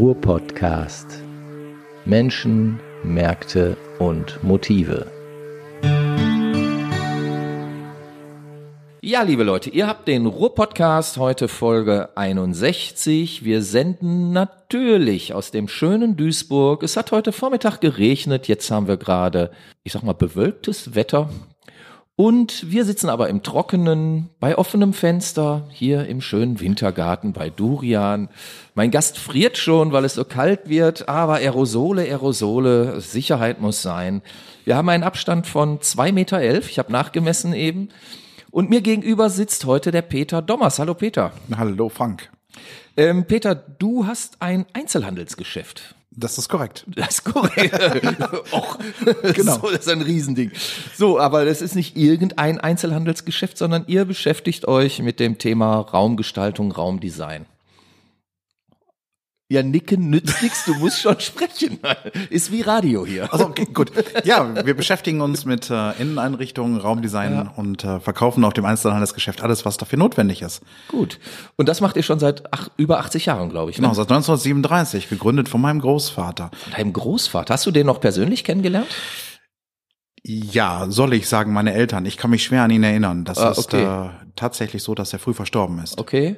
[0.00, 1.22] Ruhr-Podcast.
[2.06, 5.12] Menschen, Märkte und Motive.
[9.02, 13.44] Ja, liebe Leute, ihr habt den Ruhr-Podcast, heute Folge 61.
[13.44, 16.82] Wir senden natürlich aus dem schönen Duisburg.
[16.82, 19.50] Es hat heute Vormittag geregnet, jetzt haben wir gerade,
[19.84, 21.28] ich sag mal, bewölktes Wetter.
[22.20, 28.28] Und wir sitzen aber im Trockenen, bei offenem Fenster, hier im schönen Wintergarten bei Durian.
[28.74, 34.20] Mein Gast friert schon, weil es so kalt wird, aber Aerosole, Aerosole, Sicherheit muss sein.
[34.66, 36.68] Wir haben einen Abstand von zwei Meter, elf.
[36.68, 37.88] ich habe nachgemessen eben.
[38.50, 40.78] Und mir gegenüber sitzt heute der Peter Dommers.
[40.78, 41.32] Hallo Peter.
[41.56, 42.30] Hallo Frank.
[42.98, 45.94] Ähm, Peter, du hast ein Einzelhandelsgeschäft.
[46.20, 46.84] Das ist korrekt.
[46.86, 47.74] Das ist korrekt.
[48.52, 48.78] Och,
[49.34, 49.54] genau.
[49.54, 50.52] So, das ist ein Riesending.
[50.94, 56.72] So, aber das ist nicht irgendein Einzelhandelsgeschäft, sondern ihr beschäftigt euch mit dem Thema Raumgestaltung,
[56.72, 57.46] Raumdesign.
[59.52, 61.80] Ja, nicken nützt nichts, du musst schon sprechen.
[62.30, 63.32] Ist wie Radio hier.
[63.32, 63.90] Also okay, gut.
[64.22, 67.52] Ja, wir beschäftigen uns mit äh, Inneneinrichtungen, Raumdesign ja.
[67.56, 70.62] und äh, verkaufen auf dem Einzelhandelsgeschäft alles, was dafür notwendig ist.
[70.86, 71.18] Gut.
[71.56, 73.78] Und das macht ihr schon seit ach, über 80 Jahren, glaube ich.
[73.78, 73.82] Ne?
[73.82, 76.52] Genau, seit 1937, gegründet von meinem Großvater.
[76.76, 77.52] Deinem Großvater?
[77.52, 78.86] Hast du den noch persönlich kennengelernt?
[80.22, 82.06] Ja, soll ich sagen, meine Eltern.
[82.06, 83.24] Ich kann mich schwer an ihn erinnern.
[83.24, 83.82] Das ah, okay.
[83.82, 85.98] ist äh, tatsächlich so, dass er früh verstorben ist.
[85.98, 86.36] Okay.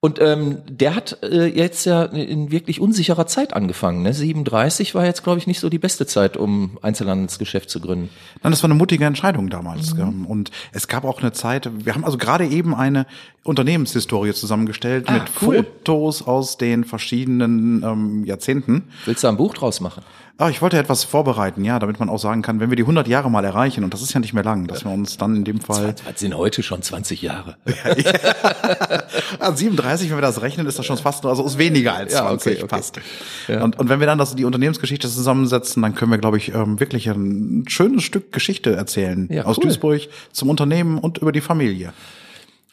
[0.00, 4.02] Und ähm, der hat äh, jetzt ja in wirklich unsicherer Zeit angefangen.
[4.02, 4.14] Ne?
[4.14, 8.08] 37 war jetzt, glaube ich, nicht so die beste Zeit, um Einzelhandelsgeschäft zu gründen.
[8.44, 9.94] Nein, das war eine mutige Entscheidung damals.
[9.94, 10.24] Mhm.
[10.24, 13.06] Und es gab auch eine Zeit, wir haben also gerade eben eine
[13.42, 15.64] Unternehmenshistorie zusammengestellt ah, mit cool.
[15.64, 18.84] Fotos aus den verschiedenen ähm, Jahrzehnten.
[19.04, 20.04] Willst du ein Buch draus machen?
[20.40, 23.08] Ah, ich wollte etwas vorbereiten, ja, damit man auch sagen kann, wenn wir die 100
[23.08, 25.42] Jahre mal erreichen, und das ist ja nicht mehr lang, dass wir uns dann in
[25.42, 25.96] dem Fall...
[26.06, 27.56] Das sind heute schon 20 Jahre.
[29.40, 32.20] ja, 37, wenn wir das rechnen, ist das schon fast, also ist weniger als 20,
[32.20, 32.68] ja, okay, okay.
[32.68, 33.00] passt.
[33.48, 33.64] Ja.
[33.64, 36.78] Und, und wenn wir dann das, die Unternehmensgeschichte zusammensetzen, dann können wir, glaube ich, ähm,
[36.78, 39.28] wirklich ein schönes Stück Geschichte erzählen.
[39.32, 39.64] Ja, aus cool.
[39.64, 41.92] Duisburg zum Unternehmen und über die Familie.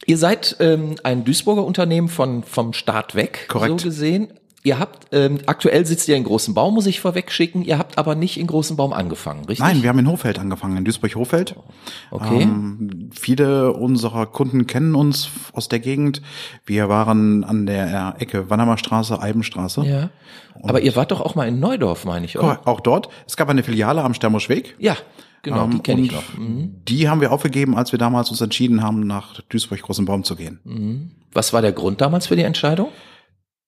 [0.06, 3.82] Ihr seid ähm, ein Duisburger Unternehmen von vom Staat weg, Korrekt.
[3.82, 4.28] so gesehen.
[4.66, 7.62] Ihr habt, ähm, aktuell sitzt ihr in Großen Baum, muss ich vorweg schicken.
[7.64, 9.60] Ihr habt aber nicht in Großen Baum angefangen, richtig?
[9.60, 11.56] Nein, wir haben in Hofeld angefangen, in Duisburg-Hofeld.
[12.10, 12.42] Okay.
[12.42, 16.24] Ähm, viele unserer Kunden kennen uns aus der Gegend.
[16.66, 19.86] Wir waren an der Ecke Wannermer Straße, Eibenstraße.
[19.86, 20.10] Ja.
[20.64, 22.62] aber ihr wart doch auch mal in Neudorf, meine ich, oder?
[22.66, 23.10] Auch dort.
[23.28, 24.76] Es gab eine Filiale am Stermuschweg.
[24.80, 24.98] Ja.
[25.44, 26.36] Genau, die kenne ich noch.
[26.36, 26.82] Mhm.
[26.88, 30.60] Die haben wir aufgegeben, als wir damals uns entschieden haben, nach Duisburg-Großen Baum zu gehen.
[30.64, 31.12] Mhm.
[31.34, 32.88] Was war der Grund damals für die Entscheidung?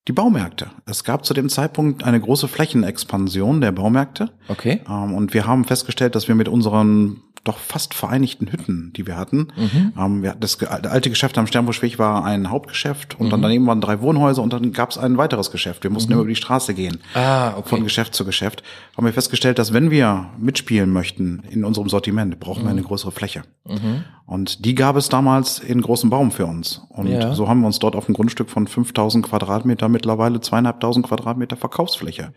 [0.08, 0.68] Die Baumärkte.
[0.86, 4.30] Es gab zu dem Zeitpunkt eine große Flächenexpansion der Baumärkte.
[4.48, 4.82] Okay.
[4.88, 9.18] Ähm, und wir haben festgestellt, dass wir mit unseren doch fast vereinigten Hütten, die wir
[9.18, 9.48] hatten.
[9.56, 9.94] Mhm.
[9.98, 13.32] Ähm, wir, das alte Geschäft am Sternbuschweg war ein Hauptgeschäft und mhm.
[13.32, 15.84] dann daneben waren drei Wohnhäuser und dann gab es ein weiteres Geschäft.
[15.84, 16.14] Wir mussten mhm.
[16.14, 17.00] immer über die Straße gehen.
[17.14, 17.70] Ah, okay.
[17.70, 18.64] Von Geschäft zu Geschäft.
[18.96, 22.86] Haben wir festgestellt, dass wenn wir mitspielen möchten in unserem Sortiment, brauchen wir eine mhm.
[22.86, 23.44] größere Fläche.
[23.66, 24.04] Mhm.
[24.26, 26.82] Und die gab es damals in großem Baum für uns.
[26.90, 27.34] Und ja.
[27.34, 32.34] so haben wir uns dort auf ein Grundstück von 5000 Quadratmeter mittlerweile zweieinhalbtausend Quadratmeter Verkaufsfläche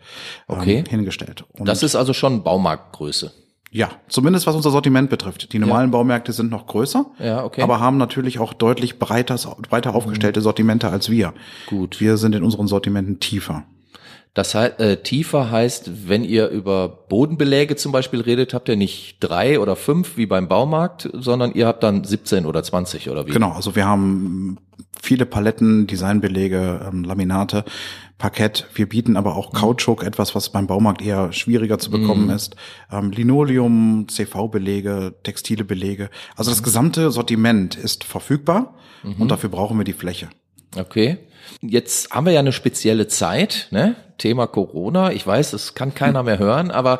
[0.47, 0.77] okay.
[0.79, 1.43] ähm, hingestellt.
[1.51, 3.33] Und das ist also schon Baumarktgröße.
[3.73, 5.53] Ja, zumindest was unser Sortiment betrifft.
[5.53, 5.91] Die normalen ja.
[5.91, 7.61] Baumärkte sind noch größer, ja, okay.
[7.61, 9.37] aber haben natürlich auch deutlich breiter,
[9.69, 10.43] breiter aufgestellte mhm.
[10.43, 11.33] Sortimente als wir.
[11.67, 12.01] Gut.
[12.01, 13.63] Wir sind in unseren Sortimenten tiefer.
[14.33, 19.17] Das heißt, äh, tiefer heißt, wenn ihr über Bodenbeläge zum Beispiel redet, habt ihr nicht
[19.19, 23.31] drei oder fünf wie beim Baumarkt, sondern ihr habt dann 17 oder 20 oder wie?
[23.31, 24.57] Genau, also wir haben
[25.01, 27.65] viele Paletten, Designbelege, ähm, Laminate,
[28.21, 28.67] Parkett.
[28.75, 32.35] Wir bieten aber auch Kautschuk, etwas, was beim Baumarkt eher schwieriger zu bekommen mm.
[32.35, 32.55] ist.
[32.91, 36.11] Ähm, Linoleum, CV-Belege, textile Belege.
[36.35, 39.23] Also das gesamte Sortiment ist verfügbar mhm.
[39.23, 40.29] und dafür brauchen wir die Fläche.
[40.77, 41.17] Okay.
[41.61, 43.95] Jetzt haben wir ja eine spezielle Zeit, ne?
[44.19, 45.11] Thema Corona.
[45.11, 46.99] Ich weiß, das kann keiner mehr hören, aber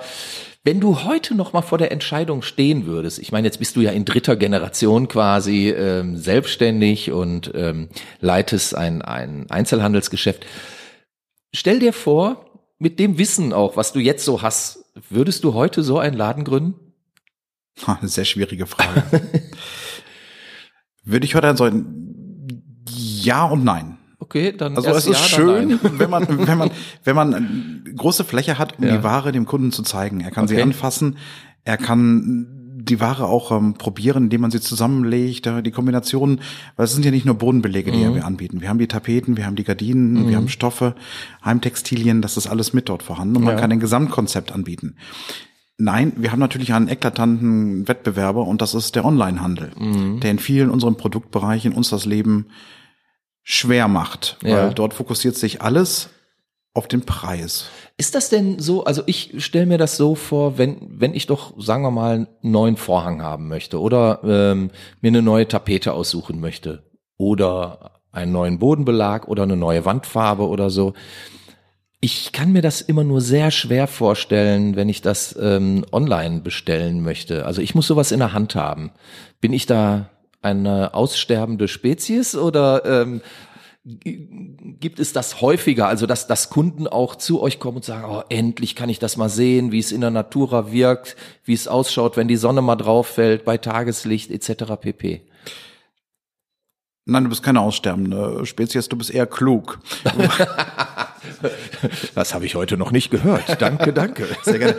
[0.63, 3.81] wenn du heute noch mal vor der Entscheidung stehen würdest, ich meine, jetzt bist du
[3.81, 7.89] ja in dritter Generation quasi ähm, selbstständig und ähm,
[8.21, 10.47] leitest ein, ein Einzelhandelsgeschäft.
[11.53, 12.45] Stell dir vor,
[12.79, 16.43] mit dem Wissen auch, was du jetzt so hast, würdest du heute so einen Laden
[16.43, 16.75] gründen?
[17.85, 19.03] Eine sehr schwierige Frage.
[21.03, 23.97] Würde ich heute so ein Ja und Nein.
[24.19, 26.71] Okay, dann also es ist ja, schön, wenn man wenn man
[27.03, 28.97] wenn man große Fläche hat, um ja.
[28.97, 30.21] die Ware dem Kunden zu zeigen.
[30.21, 30.55] Er kann okay.
[30.55, 31.17] sie anfassen,
[31.63, 32.60] er kann
[32.91, 36.41] die Ware auch ähm, probieren, indem man sie zusammenlegt, äh, die Kombinationen,
[36.76, 38.16] weil es sind ja nicht nur Bodenbelege, die mhm.
[38.16, 38.61] wir anbieten.
[38.61, 40.29] Wir haben die Tapeten, wir haben die Gardinen, mhm.
[40.29, 40.96] wir haben Stoffe,
[41.43, 44.97] Heimtextilien, das ist alles mit dort vorhanden und man kann ein Gesamtkonzept anbieten.
[45.78, 50.20] Nein, wir haben natürlich einen eklatanten Wettbewerber und das ist der Onlinehandel, mhm.
[50.20, 52.47] der in vielen unseren Produktbereichen uns das Leben
[53.41, 54.70] schwer macht, weil ja.
[54.70, 56.09] dort fokussiert sich alles
[56.73, 57.70] auf den Preis.
[57.97, 61.53] Ist das denn so, also ich stelle mir das so vor, wenn, wenn ich doch,
[61.58, 64.72] sagen wir mal, einen neuen Vorhang haben möchte oder ähm,
[65.02, 66.84] mir eine neue Tapete aussuchen möchte
[67.18, 70.94] oder einen neuen Bodenbelag oder eine neue Wandfarbe oder so.
[72.00, 77.03] Ich kann mir das immer nur sehr schwer vorstellen, wenn ich das ähm, online bestellen
[77.03, 77.46] möchte.
[77.46, 78.91] Also ich muss sowas in der Hand haben.
[79.40, 80.09] Bin ich da
[80.41, 83.22] eine aussterbende Spezies oder ähm,
[83.83, 88.22] gibt es das häufiger, also dass, dass Kunden auch zu euch kommen und sagen, oh,
[88.29, 92.16] endlich kann ich das mal sehen, wie es in der Natura wirkt, wie es ausschaut,
[92.16, 94.75] wenn die Sonne mal drauf fällt, bei Tageslicht etc.
[94.79, 95.22] pp.
[97.05, 99.79] Nein, du bist keine aussterbende Spezies, du bist eher klug.
[102.15, 103.59] das habe ich heute noch nicht gehört.
[103.59, 104.27] Danke, danke.
[104.43, 104.75] Sehr gerne.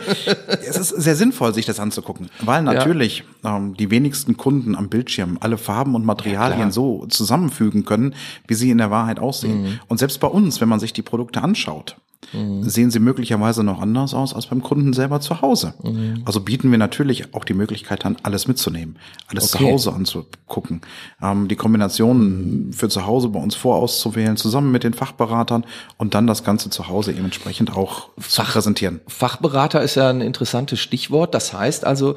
[0.65, 3.57] Es ist sehr sinnvoll, sich das anzugucken, weil natürlich ja.
[3.57, 8.15] ähm, die wenigsten Kunden am Bildschirm alle Farben und Materialien ja, so zusammenfügen können,
[8.47, 9.63] wie sie in der Wahrheit aussehen.
[9.63, 9.79] Mhm.
[9.87, 11.97] Und selbst bei uns, wenn man sich die Produkte anschaut,
[12.31, 12.63] mhm.
[12.63, 15.73] sehen sie möglicherweise noch anders aus als beim Kunden selber zu Hause.
[15.83, 16.21] Mhm.
[16.25, 18.97] Also bieten wir natürlich auch die Möglichkeit an, alles mitzunehmen,
[19.27, 19.63] alles okay.
[19.63, 20.81] zu Hause anzugucken,
[21.21, 25.65] ähm, die Kombinationen für zu Hause bei uns vorauszuwählen, zusammen mit den Fachberatern
[25.97, 29.01] und dann das Ganze zu Hause eben entsprechend auch Fach, zu präsentieren.
[29.07, 31.33] Fachberater ist ja ein interessantes Stichwort.
[31.33, 32.15] Das heißt also,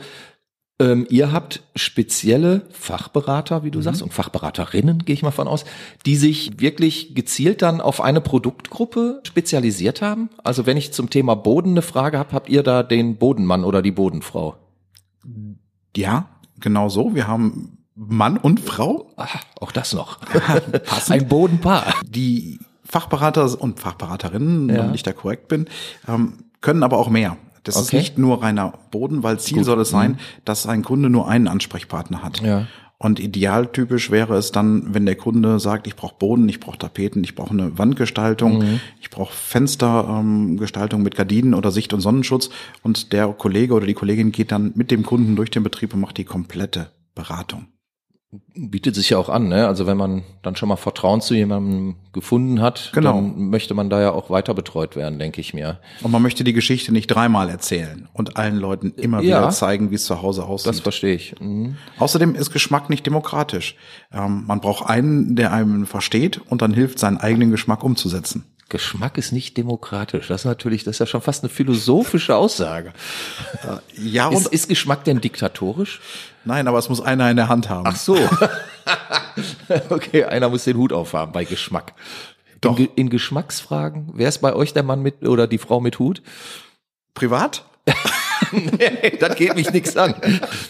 [0.78, 3.82] ähm, ihr habt spezielle Fachberater, wie du mhm.
[3.82, 5.64] sagst, und Fachberaterinnen, gehe ich mal von aus,
[6.04, 10.28] die sich wirklich gezielt dann auf eine Produktgruppe spezialisiert haben.
[10.44, 13.80] Also wenn ich zum Thema Boden eine Frage habe, habt ihr da den Bodenmann oder
[13.80, 14.56] die Bodenfrau?
[15.96, 16.28] Ja,
[16.60, 17.14] genau so.
[17.14, 19.10] Wir haben Mann und Frau.
[19.16, 20.18] Ach, auch das noch.
[21.08, 21.94] Ein Bodenpaar.
[22.04, 24.76] Die Fachberater und Fachberaterinnen, ja.
[24.76, 25.66] wenn ich da korrekt bin,
[26.06, 27.38] ähm, können aber auch mehr.
[27.66, 27.84] Das okay.
[27.84, 29.66] ist nicht nur reiner Boden, weil Ziel Gut.
[29.66, 30.18] soll es sein, mhm.
[30.44, 32.40] dass ein Kunde nur einen Ansprechpartner hat.
[32.40, 32.66] Ja.
[32.98, 37.22] Und idealtypisch wäre es dann, wenn der Kunde sagt, ich brauche Boden, ich brauche Tapeten,
[37.24, 38.80] ich brauche eine Wandgestaltung, mhm.
[39.00, 42.48] ich brauche Fenstergestaltung ähm, mit Gardinen oder Sicht- und Sonnenschutz.
[42.82, 46.00] Und der Kollege oder die Kollegin geht dann mit dem Kunden durch den Betrieb und
[46.00, 47.66] macht die komplette Beratung
[48.54, 49.66] bietet sich ja auch an, ne?
[49.66, 53.14] Also wenn man dann schon mal Vertrauen zu jemandem gefunden hat, genau.
[53.14, 55.78] dann möchte man da ja auch weiter betreut werden, denke ich mir.
[56.02, 59.90] Und man möchte die Geschichte nicht dreimal erzählen und allen Leuten immer ja, wieder zeigen,
[59.90, 60.68] wie es zu Hause aussieht.
[60.68, 61.34] Das verstehe ich.
[61.40, 61.76] Mhm.
[61.98, 63.76] Außerdem ist Geschmack nicht demokratisch.
[64.12, 68.44] Ähm, man braucht einen, der einem versteht und dann hilft, seinen eigenen Geschmack umzusetzen.
[68.68, 70.26] Geschmack ist nicht demokratisch.
[70.26, 72.92] Das ist natürlich, das ist ja schon fast eine philosophische Aussage.
[73.96, 76.00] Ja, und ist, ist Geschmack denn diktatorisch?
[76.46, 77.86] Nein, aber es muss einer in der Hand haben.
[77.86, 78.16] Ach so.
[79.90, 81.92] okay, einer muss den Hut aufhaben bei Geschmack.
[82.60, 82.78] Doch.
[82.78, 86.22] In, in Geschmacksfragen, wer ist bei euch der Mann mit oder die Frau mit Hut?
[87.14, 87.64] Privat?
[88.52, 90.14] nee, das geht mich nichts an.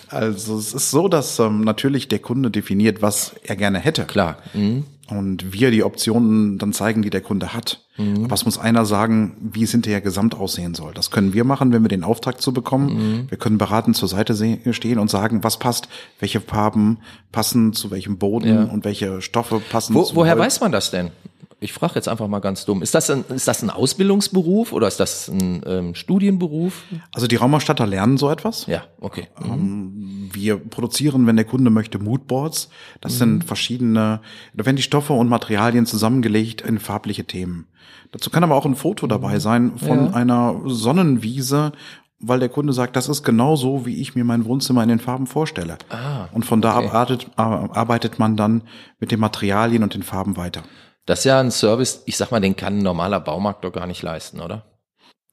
[0.09, 4.05] Also es ist so, dass ähm, natürlich der Kunde definiert, was er gerne hätte.
[4.05, 4.39] Klar.
[4.55, 4.85] Mhm.
[5.09, 7.85] Und wir die Optionen dann zeigen, die der Kunde hat.
[7.97, 8.25] Mhm.
[8.25, 10.95] Aber es muss einer sagen, wie es hinterher gesamt aussehen soll.
[10.95, 12.95] Das können wir machen, wenn wir den Auftrag zu bekommen.
[12.95, 13.31] Mhm.
[13.31, 14.35] Wir können beratend zur Seite
[14.73, 15.89] stehen und sagen, was passt,
[16.19, 16.99] welche Farben
[17.31, 18.65] passen zu welchem Boden ja.
[18.65, 19.95] und welche Stoffe passen.
[19.95, 20.45] Wo, woher Holz.
[20.45, 21.11] weiß man das denn?
[21.59, 22.83] Ich frage jetzt einfach mal ganz dumm.
[22.83, 26.83] Ist das ein, ist das ein Ausbildungsberuf oder ist das ein ähm, Studienberuf?
[27.15, 28.67] Also die Raumausstatter lernen so etwas.
[28.67, 29.29] Ja, okay.
[29.41, 29.53] Mhm.
[29.53, 32.69] Ähm, wir produzieren, wenn der Kunde möchte, Moodboards.
[33.01, 33.19] Das mhm.
[33.19, 34.21] sind verschiedene,
[34.55, 37.67] da werden die Stoffe und Materialien zusammengelegt in farbliche Themen.
[38.13, 39.41] Dazu kann aber auch ein Foto dabei mhm.
[39.41, 40.13] sein von ja.
[40.13, 41.73] einer Sonnenwiese
[42.19, 44.99] weil der Kunde sagt, das ist genau so, wie ich mir mein Wohnzimmer in den
[44.99, 45.77] Farben vorstelle.
[45.91, 46.89] Ah, und von da okay.
[46.89, 48.63] arbeitet, arbeitet man dann
[48.99, 50.63] mit den Materialien und den Farben weiter.
[51.05, 53.87] Das ist ja ein Service, ich sag mal, den kann ein normaler Baumarkt doch gar
[53.87, 54.65] nicht leisten, oder?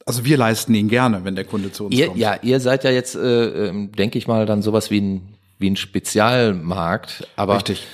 [0.06, 2.20] Also wir leisten ihn gerne, wenn der Kunde zu uns ihr, kommt.
[2.20, 5.70] Ja, ihr seid ja jetzt, äh, ähm, denke ich mal, dann sowas wie ein, wie
[5.70, 7.28] ein Spezialmarkt.
[7.36, 7.88] Aber Richtig.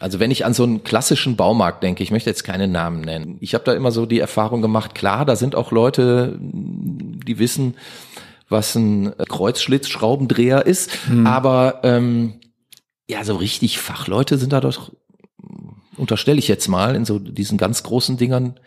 [0.00, 3.36] Also wenn ich an so einen klassischen Baumarkt denke, ich möchte jetzt keine Namen nennen.
[3.40, 7.74] Ich habe da immer so die Erfahrung gemacht, klar, da sind auch Leute, die wissen,
[8.48, 11.26] was ein Kreuzschlitzschraubendreher ist, hm.
[11.26, 12.34] aber ähm,
[13.08, 14.92] ja, so richtig Fachleute sind da doch
[15.96, 18.58] unterstelle ich jetzt mal, in so diesen ganz großen Dingern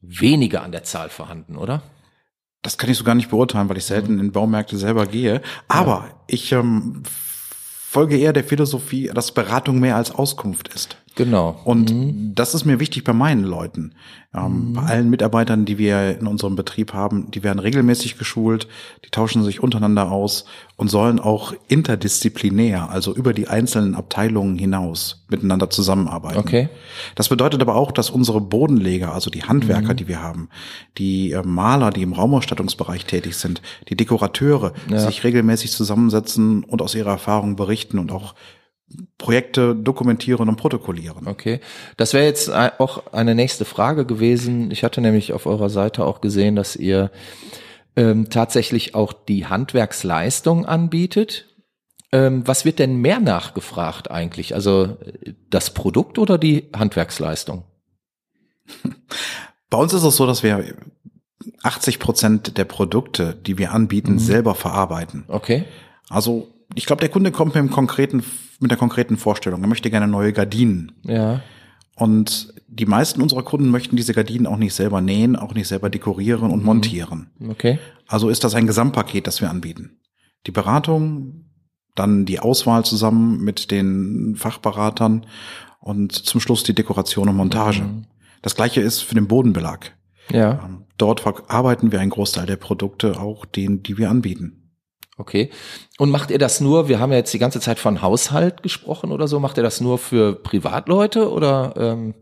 [0.00, 1.82] weniger an der Zahl vorhanden, oder?
[2.62, 5.42] Das kann ich so gar nicht beurteilen, weil ich selten in Baumärkte selber gehe.
[5.66, 6.14] Aber ja.
[6.28, 10.96] ich ähm, folge eher der Philosophie, dass Beratung mehr als Auskunft ist.
[11.14, 11.60] Genau.
[11.64, 12.34] Und mhm.
[12.34, 13.94] das ist mir wichtig bei meinen Leuten.
[14.34, 14.72] Ähm, mhm.
[14.72, 18.66] Bei allen Mitarbeitern, die wir in unserem Betrieb haben, die werden regelmäßig geschult,
[19.04, 25.24] die tauschen sich untereinander aus und sollen auch interdisziplinär, also über die einzelnen Abteilungen hinaus
[25.28, 26.38] miteinander zusammenarbeiten.
[26.38, 26.68] Okay.
[27.14, 29.96] Das bedeutet aber auch, dass unsere Bodenleger, also die Handwerker, mhm.
[29.96, 30.48] die wir haben,
[30.96, 34.98] die äh, Maler, die im Raumausstattungsbereich tätig sind, die Dekorateure, ja.
[34.98, 38.34] sich regelmäßig zusammensetzen und aus ihrer Erfahrung berichten und auch
[39.18, 41.26] Projekte dokumentieren und protokollieren.
[41.26, 41.60] Okay,
[41.96, 44.70] das wäre jetzt auch eine nächste Frage gewesen.
[44.70, 47.10] Ich hatte nämlich auf eurer Seite auch gesehen, dass ihr
[47.96, 51.46] ähm, tatsächlich auch die Handwerksleistung anbietet.
[52.10, 54.54] Ähm, was wird denn mehr nachgefragt eigentlich?
[54.54, 54.96] Also
[55.50, 57.64] das Produkt oder die Handwerksleistung?
[59.70, 60.74] Bei uns ist es so, dass wir
[61.62, 64.18] 80 Prozent der Produkte, die wir anbieten, mhm.
[64.18, 65.24] selber verarbeiten.
[65.28, 65.64] Okay.
[66.08, 68.22] Also ich glaube, der Kunde kommt mit einem konkreten,
[68.60, 69.62] mit der konkreten Vorstellung.
[69.62, 70.92] Er möchte gerne neue Gardinen.
[71.04, 71.40] Ja.
[71.96, 75.90] Und die meisten unserer Kunden möchten diese Gardinen auch nicht selber nähen, auch nicht selber
[75.90, 76.66] dekorieren und mhm.
[76.66, 77.30] montieren.
[77.48, 77.78] Okay.
[78.06, 79.98] Also ist das ein Gesamtpaket, das wir anbieten.
[80.46, 81.44] Die Beratung,
[81.94, 85.26] dann die Auswahl zusammen mit den Fachberatern
[85.80, 87.82] und zum Schluss die Dekoration und Montage.
[87.82, 88.06] Mhm.
[88.40, 89.92] Das gleiche ist für den Bodenbelag.
[90.30, 90.64] Ja.
[90.64, 94.61] Ähm, dort verarbeiten wir einen Großteil der Produkte, auch den, die wir anbieten.
[95.18, 95.50] Okay.
[95.98, 99.12] Und macht ihr das nur, wir haben ja jetzt die ganze Zeit von Haushalt gesprochen
[99.12, 102.14] oder so, macht ihr das nur für Privatleute oder ähm,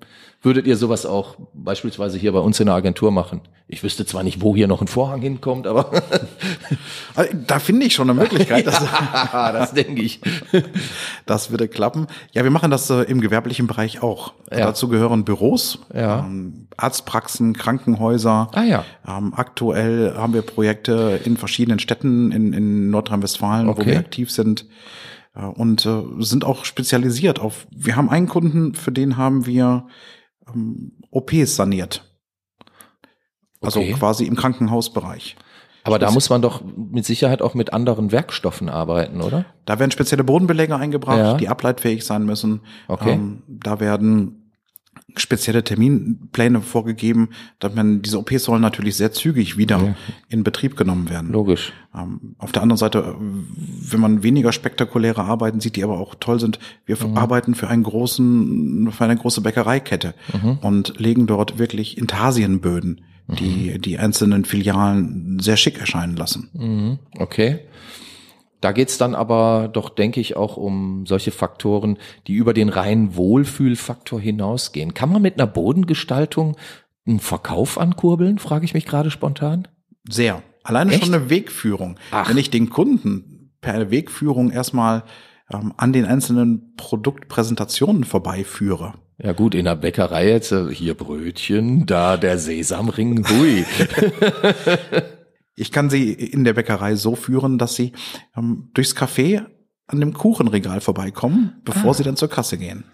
[0.42, 3.42] würdet ihr sowas auch beispielsweise hier bei uns in der Agentur machen?
[3.68, 5.90] Ich wüsste zwar nicht, wo hier noch ein Vorhang hinkommt, aber
[7.14, 8.66] also, da finde ich schon eine Möglichkeit.
[9.32, 10.20] ja, das denke ich.
[11.26, 12.08] Das würde klappen.
[12.32, 14.32] Ja, wir machen das äh, im gewerblichen Bereich auch.
[14.50, 14.66] Ja.
[14.66, 16.20] Dazu gehören Büros, ja.
[16.20, 18.50] ähm, Arztpraxen, Krankenhäuser.
[18.52, 18.84] Ah ja.
[19.06, 23.80] Ähm, aktuell haben wir Projekte in verschiedenen Städten in, in Nordrhein-Westfalen, okay.
[23.80, 24.66] wo wir aktiv sind
[25.36, 27.68] äh, und äh, sind auch spezialisiert auf.
[27.70, 29.86] Wir haben einen Kunden, für den haben wir
[31.10, 32.04] OPs saniert.
[33.60, 33.92] Also okay.
[33.92, 35.36] quasi im Krankenhausbereich.
[35.84, 39.46] Aber da muss man doch mit Sicherheit auch mit anderen Werkstoffen arbeiten, oder?
[39.64, 41.34] Da werden spezielle Bodenbeläge eingebracht, ja.
[41.34, 42.60] die ableitfähig sein müssen.
[42.86, 43.12] Okay.
[43.12, 44.39] Ähm, da werden
[45.16, 49.94] spezielle Terminpläne vorgegeben, dass man diese OPs sollen natürlich sehr zügig wieder ja.
[50.28, 51.32] in Betrieb genommen werden.
[51.32, 51.72] Logisch.
[51.94, 56.40] Ähm, auf der anderen Seite, wenn man weniger spektakuläre Arbeiten sieht, die aber auch toll
[56.40, 57.16] sind, wir mhm.
[57.16, 60.58] arbeiten für einen großen, für eine große Bäckereikette mhm.
[60.60, 63.80] und legen dort wirklich Intarsienböden, die mhm.
[63.80, 66.50] die einzelnen Filialen sehr schick erscheinen lassen.
[66.52, 66.98] Mhm.
[67.18, 67.60] Okay.
[68.60, 73.16] Da geht's dann aber doch, denke ich, auch um solche Faktoren, die über den reinen
[73.16, 74.94] Wohlfühlfaktor hinausgehen.
[74.94, 76.56] Kann man mit einer Bodengestaltung
[77.06, 79.66] einen Verkauf ankurbeln, frage ich mich gerade spontan?
[80.08, 80.42] Sehr.
[80.62, 81.04] Alleine Echt?
[81.04, 81.96] schon eine Wegführung.
[82.10, 82.28] Ach.
[82.28, 85.04] Wenn ich den Kunden per Wegführung erstmal
[85.50, 88.94] ähm, an den einzelnen Produktpräsentationen vorbeiführe.
[89.22, 93.64] Ja gut, in der Bäckerei jetzt äh, hier Brötchen, da der Sesamring, hui.
[95.60, 97.92] Ich kann sie in der Bäckerei so führen, dass sie
[98.34, 99.44] ähm, durchs Café
[99.86, 101.94] an dem Kuchenregal vorbeikommen, bevor ah.
[101.94, 102.84] sie dann zur Kasse gehen.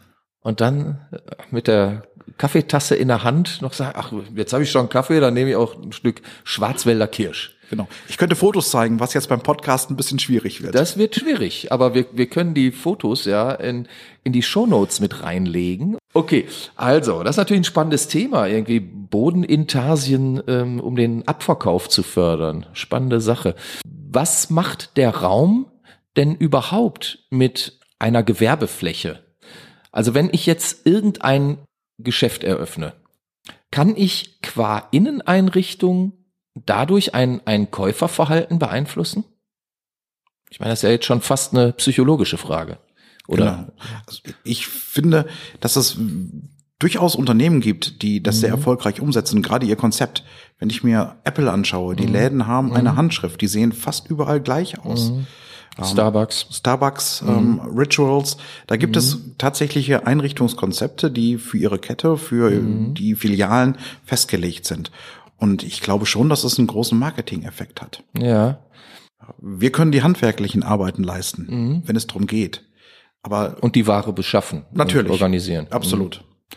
[0.40, 1.18] Und dann äh,
[1.52, 2.02] mit der
[2.38, 5.56] Kaffeetasse in der Hand noch sagen, ach, jetzt habe ich schon Kaffee, dann nehme ich
[5.56, 7.56] auch ein Stück Schwarzwälder Kirsch.
[7.70, 7.88] Genau.
[8.08, 10.74] Ich könnte Fotos zeigen, was jetzt beim Podcast ein bisschen schwierig wird.
[10.74, 13.88] Das wird schwierig, aber wir, wir können die Fotos ja in,
[14.24, 15.98] in die Shownotes mit reinlegen.
[16.16, 22.02] Okay, also, das ist natürlich ein spannendes Thema, irgendwie Bodenintarsien, ähm, um den Abverkauf zu
[22.02, 22.64] fördern.
[22.72, 23.54] Spannende Sache.
[23.84, 25.70] Was macht der Raum
[26.16, 29.24] denn überhaupt mit einer Gewerbefläche?
[29.92, 31.58] Also wenn ich jetzt irgendein
[31.98, 32.94] Geschäft eröffne,
[33.70, 36.12] kann ich qua Inneneinrichtung
[36.54, 39.24] dadurch ein, ein Käuferverhalten beeinflussen?
[40.48, 42.78] Ich meine, das ist ja jetzt schon fast eine psychologische Frage.
[43.26, 43.70] Oder?
[44.06, 44.32] Genau.
[44.44, 45.26] Ich finde,
[45.60, 45.98] dass es
[46.78, 48.40] durchaus Unternehmen gibt, die das mhm.
[48.40, 50.24] sehr erfolgreich umsetzen, gerade ihr Konzept.
[50.58, 52.12] Wenn ich mir Apple anschaue, die mhm.
[52.12, 52.96] Läden haben eine mhm.
[52.96, 55.10] Handschrift, die sehen fast überall gleich aus.
[55.10, 55.26] Mhm.
[55.78, 56.46] Ähm, Starbucks.
[56.50, 58.36] Starbucks, ähm, Rituals.
[58.66, 64.90] Da gibt es tatsächliche Einrichtungskonzepte, die für ihre Kette, für die Filialen festgelegt sind.
[65.36, 68.02] Und ich glaube schon, dass es einen großen Marketing-Effekt hat.
[68.18, 68.58] Ja.
[69.38, 71.82] Wir können die handwerklichen Arbeiten leisten, mhm.
[71.84, 72.62] wenn es darum geht.
[73.26, 75.66] Aber und die Ware beschaffen, natürlich organisieren.
[75.70, 76.20] Absolut.
[76.20, 76.56] Mhm.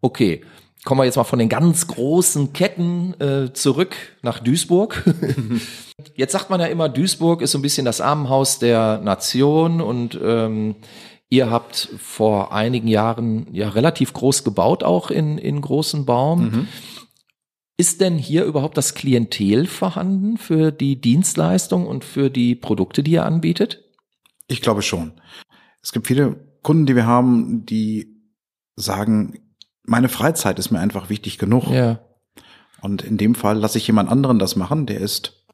[0.00, 0.42] Okay,
[0.84, 5.04] kommen wir jetzt mal von den ganz großen Ketten äh, zurück nach Duisburg.
[6.16, 10.18] jetzt sagt man ja immer, Duisburg ist so ein bisschen das Armenhaus der Nation und
[10.20, 10.74] ähm,
[11.28, 16.42] ihr habt vor einigen Jahren ja relativ groß gebaut, auch in, in großen Baum.
[16.42, 16.68] Mhm.
[17.76, 23.12] Ist denn hier überhaupt das Klientel vorhanden für die Dienstleistung und für die Produkte, die
[23.12, 23.84] ihr anbietet?
[24.48, 25.12] Ich glaube schon.
[25.82, 28.16] Es gibt viele Kunden, die wir haben, die
[28.76, 29.38] sagen,
[29.84, 31.68] meine Freizeit ist mir einfach wichtig genug.
[31.70, 32.00] Ja.
[32.80, 35.46] Und in dem Fall lasse ich jemand anderen das machen, der ist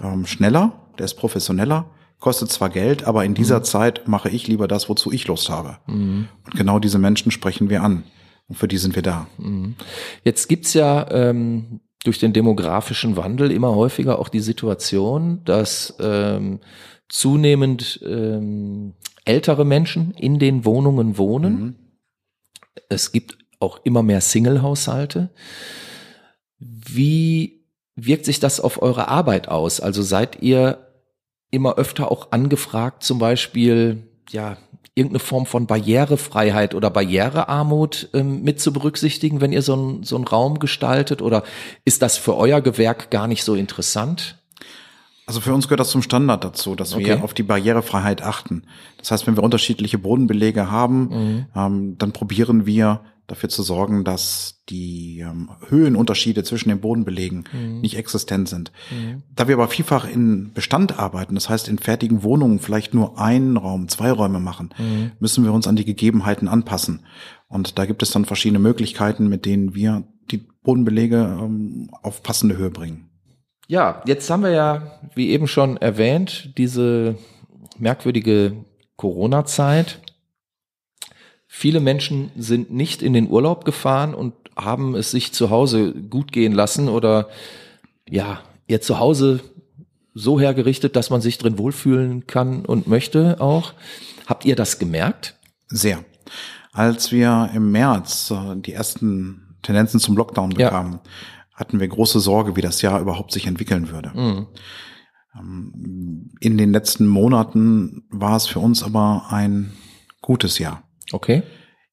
[0.00, 3.64] ähm, schneller, der ist professioneller, kostet zwar Geld, aber in dieser mhm.
[3.64, 5.78] Zeit mache ich lieber das, wozu ich Lust habe.
[5.86, 6.28] Mhm.
[6.44, 8.04] Und genau diese Menschen sprechen wir an.
[8.48, 9.26] Und für die sind wir da.
[9.38, 9.76] Mhm.
[10.24, 16.60] Jetzt gibt's ja ähm, durch den demografischen Wandel immer häufiger auch die Situation, dass ähm,
[17.08, 21.60] zunehmend ähm, ältere Menschen in den Wohnungen wohnen.
[21.60, 21.76] Mhm.
[22.88, 25.30] Es gibt auch immer mehr Single-Haushalte.
[26.58, 29.80] Wie wirkt sich das auf eure Arbeit aus?
[29.80, 30.86] Also seid ihr
[31.50, 34.56] immer öfter auch angefragt, zum Beispiel, ja,
[34.94, 40.16] irgendeine Form von Barrierefreiheit oder Barrierearmut ähm, mit zu berücksichtigen, wenn ihr so, ein, so
[40.16, 41.22] einen Raum gestaltet?
[41.22, 41.44] Oder
[41.84, 44.39] ist das für euer Gewerk gar nicht so interessant?
[45.30, 47.04] Also für uns gehört das zum Standard dazu, dass okay.
[47.04, 48.64] wir auf die Barrierefreiheit achten.
[48.98, 51.46] Das heißt, wenn wir unterschiedliche Bodenbelege haben, mhm.
[51.54, 57.80] ähm, dann probieren wir dafür zu sorgen, dass die ähm, Höhenunterschiede zwischen den Bodenbelegen mhm.
[57.80, 58.72] nicht existent sind.
[58.90, 59.22] Mhm.
[59.32, 63.56] Da wir aber vielfach in Bestand arbeiten, das heißt in fertigen Wohnungen vielleicht nur einen
[63.56, 65.12] Raum, zwei Räume machen, mhm.
[65.20, 67.04] müssen wir uns an die Gegebenheiten anpassen.
[67.46, 72.56] Und da gibt es dann verschiedene Möglichkeiten, mit denen wir die Bodenbelege ähm, auf passende
[72.56, 73.09] Höhe bringen.
[73.70, 77.14] Ja, jetzt haben wir ja, wie eben schon erwähnt, diese
[77.78, 78.64] merkwürdige
[78.96, 80.00] Corona-Zeit.
[81.46, 86.32] Viele Menschen sind nicht in den Urlaub gefahren und haben es sich zu Hause gut
[86.32, 87.28] gehen lassen oder
[88.08, 89.38] ja, ihr Zuhause
[90.14, 93.74] so hergerichtet, dass man sich drin wohlfühlen kann und möchte auch.
[94.26, 95.36] Habt ihr das gemerkt?
[95.68, 96.04] Sehr.
[96.72, 101.00] Als wir im März äh, die ersten Tendenzen zum Lockdown bekamen, ja.
[101.60, 104.10] Hatten wir große Sorge, wie das Jahr überhaupt sich entwickeln würde.
[104.14, 104.46] Mhm.
[105.38, 109.72] Ähm, in den letzten Monaten war es für uns aber ein
[110.22, 110.82] gutes Jahr.
[111.12, 111.42] Okay.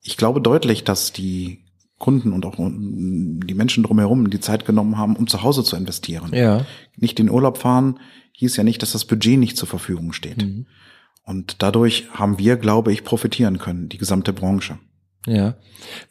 [0.02, 1.66] Ich glaube deutlich, dass die
[2.00, 6.32] Kunden und auch die Menschen drumherum die Zeit genommen haben, um zu Hause zu investieren.
[6.34, 6.66] Ja.
[6.96, 8.00] Nicht in Urlaub fahren
[8.34, 10.44] hieß ja nicht, dass das Budget nicht zur Verfügung steht.
[10.44, 10.68] Mhm.
[11.24, 14.78] Und dadurch haben wir, glaube ich, profitieren können, die gesamte Branche.
[15.28, 15.56] Ja.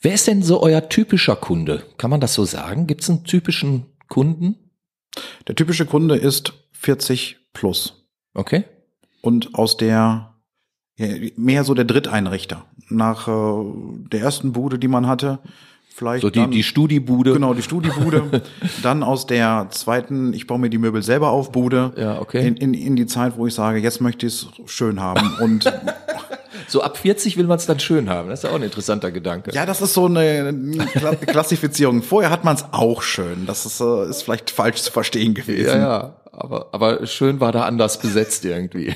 [0.01, 1.83] Wer ist denn so euer typischer Kunde?
[1.99, 2.87] Kann man das so sagen?
[2.87, 4.57] Gibt es einen typischen Kunden?
[5.49, 8.07] Der typische Kunde ist 40 plus.
[8.35, 8.65] Okay.
[9.23, 10.37] Und aus der
[11.37, 12.65] mehr so der Dritteinrichter.
[12.89, 13.65] Nach äh,
[14.13, 15.41] der ersten Bude, die man hatte,
[15.95, 16.23] vielleicht.
[16.23, 17.33] So die, dann, die Studibude.
[17.33, 18.43] Genau, die Studibude.
[18.83, 21.93] dann aus der zweiten, ich baue mir die Möbel selber auf, Bude.
[21.97, 22.47] Ja, okay.
[22.47, 25.37] In, in, in die Zeit, wo ich sage, jetzt möchte ich es schön haben.
[25.41, 25.65] Und
[26.69, 28.29] so ab 40 will man es dann schön haben.
[28.29, 29.53] Das ist ja auch ein interessanter Gedanke.
[29.53, 30.53] Ja, das ist so eine
[31.27, 32.03] Klassifizierung.
[32.03, 33.47] Vorher hat man es auch schön.
[33.47, 35.67] Das ist, äh, ist vielleicht falsch zu verstehen gewesen.
[35.67, 36.17] Ja, ja.
[36.33, 38.95] Aber, aber schön war da anders besetzt irgendwie.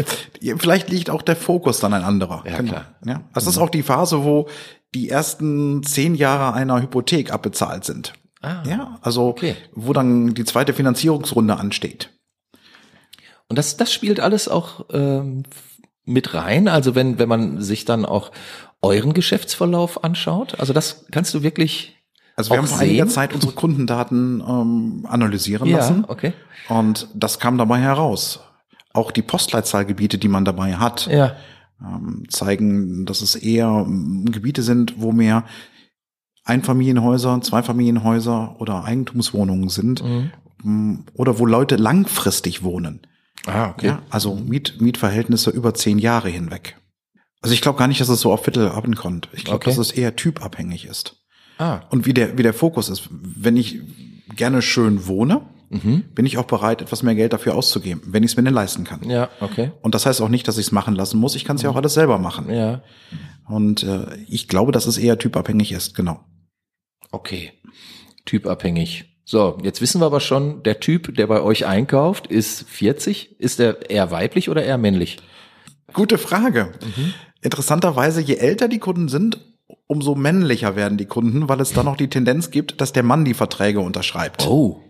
[0.56, 2.42] Vielleicht liegt auch der Fokus dann ein anderer.
[2.46, 2.70] Ja, genau.
[2.70, 2.86] klar.
[3.04, 4.48] Ja, das ist auch die Phase, wo
[4.94, 8.14] die ersten zehn Jahre einer Hypothek abbezahlt sind.
[8.40, 9.54] Ah, ja, also okay.
[9.74, 12.10] wo dann die zweite Finanzierungsrunde ansteht.
[13.48, 15.42] Und das, das spielt alles auch ähm,
[16.08, 16.68] mit rein.
[16.68, 18.30] Also wenn, wenn man sich dann auch
[18.82, 20.58] euren Geschäftsverlauf anschaut.
[20.58, 21.98] Also das kannst du wirklich
[22.36, 26.04] also wir haben vor einiger Zeit unsere Kundendaten ähm, analysieren ja, lassen.
[26.06, 26.34] Okay.
[26.68, 28.40] Und das kam dabei heraus.
[28.92, 31.34] Auch die Postleitzahlgebiete, die man dabei hat, ja.
[31.82, 35.44] ähm, zeigen, dass es eher ähm, Gebiete sind, wo mehr
[36.44, 40.30] Einfamilienhäuser, Zweifamilienhäuser oder Eigentumswohnungen sind mhm.
[40.64, 43.00] Ähm, oder wo Leute langfristig wohnen.
[43.48, 43.86] Ah, okay.
[43.86, 46.76] Ja, also Miet, Mietverhältnisse über zehn Jahre hinweg.
[47.40, 49.28] Also ich glaube gar nicht, dass es so auf Viertel kommt.
[49.32, 49.70] Ich glaube, okay.
[49.70, 51.16] dass es eher typabhängig ist.
[51.58, 51.80] Ah.
[51.90, 53.08] Und wie der, wie der Fokus ist.
[53.10, 53.80] Wenn ich
[54.34, 56.04] gerne schön wohne, mhm.
[56.14, 58.84] bin ich auch bereit, etwas mehr Geld dafür auszugeben, wenn ich es mir denn leisten
[58.84, 59.08] kann.
[59.08, 59.72] Ja, okay.
[59.82, 61.34] Und das heißt auch nicht, dass ich es machen lassen muss.
[61.34, 62.50] Ich kann es ja auch alles selber machen.
[62.50, 62.82] Ja.
[63.46, 66.24] Und äh, ich glaube, dass es eher typabhängig ist, genau.
[67.10, 67.52] Okay.
[68.24, 69.07] Typabhängig.
[69.30, 73.38] So, jetzt wissen wir aber schon, der Typ, der bei euch einkauft, ist 40.
[73.38, 75.18] Ist er eher weiblich oder eher männlich?
[75.92, 76.72] Gute Frage.
[76.82, 77.12] Mhm.
[77.42, 79.38] Interessanterweise, je älter die Kunden sind,
[79.86, 83.26] umso männlicher werden die Kunden, weil es dann noch die Tendenz gibt, dass der Mann
[83.26, 84.46] die Verträge unterschreibt.
[84.46, 84.80] Oh.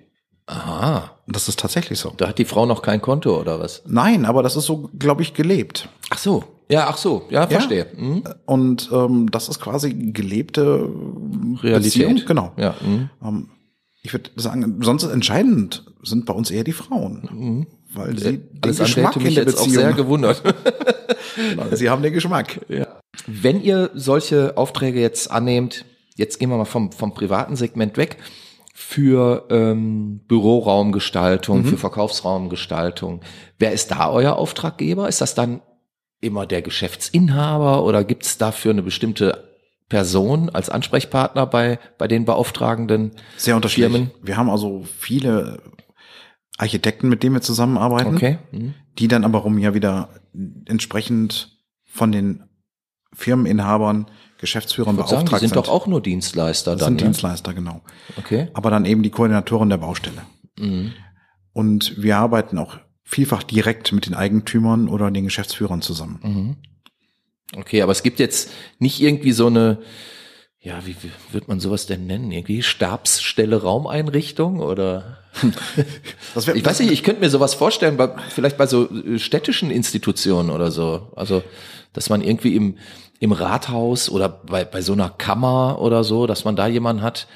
[0.47, 1.19] Aha.
[1.27, 2.13] Das ist tatsächlich so.
[2.17, 3.83] Da hat die Frau noch kein Konto oder was?
[3.89, 5.89] Nein, aber das ist so, glaube ich, gelebt.
[6.11, 6.45] Ach so.
[6.69, 7.27] Ja, ach so.
[7.29, 7.89] Ja, verstehe.
[7.93, 8.03] Ja.
[8.05, 8.23] Mhm.
[8.47, 10.89] Und ähm, das ist quasi gelebte
[11.61, 12.07] Realität.
[12.07, 12.23] Beziehung.
[12.25, 12.53] Genau.
[12.57, 12.77] Ja.
[12.81, 13.11] Mhm.
[13.21, 13.49] Ähm,
[14.03, 17.29] ich würde sagen, sonst entscheidend sind bei uns eher die Frauen.
[17.31, 17.67] Mhm.
[17.95, 19.69] Weil sie Alles den Geschmack in der Beziehung.
[19.69, 20.43] auch sehr gewundert.
[21.73, 22.61] sie haben den Geschmack.
[22.69, 23.01] Ja.
[23.27, 25.85] Wenn ihr solche Aufträge jetzt annehmt,
[26.15, 28.19] jetzt gehen wir mal vom, vom privaten Segment weg,
[28.75, 31.65] für ähm, Büroraumgestaltung, mhm.
[31.65, 33.23] für Verkaufsraumgestaltung,
[33.59, 35.09] wer ist da euer Auftraggeber?
[35.09, 35.61] Ist das dann
[36.21, 39.48] immer der Geschäftsinhaber oder gibt es dafür eine bestimmte
[39.89, 43.93] Person als Ansprechpartner bei, bei den beauftragenden Sehr unterschiedlich.
[43.93, 44.11] Firmen?
[44.23, 45.63] Wir haben also viele
[46.59, 48.39] Architekten, mit denen wir zusammenarbeiten, okay.
[48.53, 48.75] Mhm.
[48.99, 50.11] die dann aber rum ja wieder
[50.67, 52.45] entsprechend von den
[53.15, 54.07] Firmeninhabern,
[54.39, 55.57] Geschäftsführern beauftragt sagen, die sind.
[55.57, 56.91] doch auch nur Dienstleister das dann.
[56.91, 57.05] Sind ne?
[57.05, 57.81] Dienstleister, genau.
[58.17, 58.49] Okay.
[58.55, 60.23] Aber dann eben die Koordinatoren der Baustelle.
[60.59, 60.93] Mhm.
[61.53, 66.21] Und wir arbeiten auch vielfach direkt mit den Eigentümern oder den Geschäftsführern zusammen.
[66.23, 66.57] Mhm.
[67.59, 69.79] Okay, aber es gibt jetzt nicht irgendwie so eine,
[70.61, 72.31] ja, wie, wie wird man sowas denn nennen?
[72.31, 75.19] Irgendwie Stabsstelle Raumeinrichtung oder?
[76.35, 79.71] wär, ich weiß nicht, ich könnte mir sowas vorstellen, bei, vielleicht bei so äh, städtischen
[79.71, 81.13] Institutionen oder so.
[81.17, 81.43] Also,
[81.93, 82.79] dass man irgendwie im,
[83.19, 87.27] im Rathaus oder bei, bei so einer Kammer oder so, dass man da jemanden hat,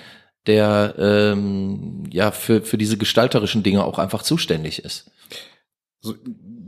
[0.47, 5.11] der ähm, ja für, für diese gestalterischen Dinge auch einfach zuständig ist.
[6.01, 6.15] So,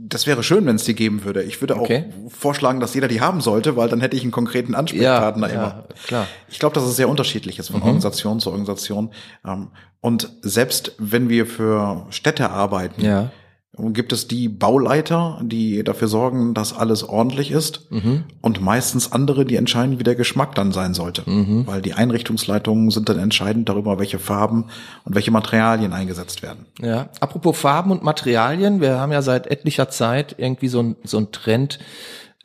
[0.07, 1.43] das wäre schön, wenn es die geben würde.
[1.43, 2.05] Ich würde okay.
[2.25, 5.53] auch vorschlagen, dass jeder die haben sollte, weil dann hätte ich einen konkreten Ansprechpartner ja,
[5.53, 5.63] immer.
[5.63, 6.27] Ja, klar.
[6.47, 7.87] Ich glaube, dass es sehr unterschiedlich ist von mhm.
[7.87, 9.11] Organisation zu Organisation.
[9.45, 9.69] Ähm,
[10.01, 13.31] und selbst wenn wir für Städte arbeiten, ja
[13.77, 18.23] gibt es die Bauleiter, die dafür sorgen, dass alles ordentlich ist mhm.
[18.41, 21.29] und meistens andere, die entscheiden, wie der Geschmack dann sein sollte.
[21.29, 21.67] Mhm.
[21.67, 24.65] Weil die Einrichtungsleitungen sind dann entscheidend darüber, welche Farben
[25.03, 26.65] und welche Materialien eingesetzt werden.
[26.81, 31.17] Ja, apropos Farben und Materialien, wir haben ja seit etlicher Zeit irgendwie so ein, so
[31.17, 31.79] ein Trend,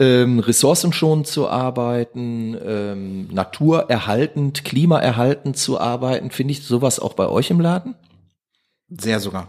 [0.01, 6.31] ähm, ressourcenschonend zu arbeiten, ähm, naturerhaltend, klimaerhaltend zu arbeiten.
[6.31, 7.95] Finde ich sowas auch bei euch im Laden?
[8.91, 9.49] Sehr sogar.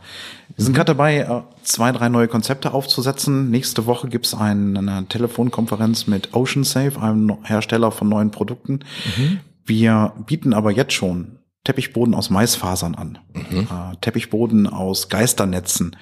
[0.55, 3.49] Wir sind gerade dabei, äh, zwei, drei neue Konzepte aufzusetzen.
[3.49, 8.81] Nächste Woche gibt's eine Telefonkonferenz mit OceanSafe, einem Hersteller von neuen Produkten.
[9.17, 9.39] Mhm.
[9.65, 13.61] Wir bieten aber jetzt schon Teppichboden aus Maisfasern an, mhm.
[13.61, 15.95] Äh, Teppichboden aus Geisternetzen.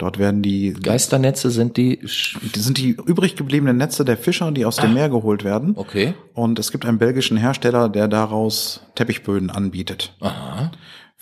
[0.00, 4.64] Dort werden die Geisternetze sind die die sind die übrig gebliebenen Netze der Fischer, die
[4.64, 4.94] aus dem ah.
[4.94, 5.74] Meer geholt werden.
[5.76, 6.14] Okay.
[6.32, 10.14] Und es gibt einen belgischen Hersteller, der daraus Teppichböden anbietet.
[10.20, 10.70] Aha.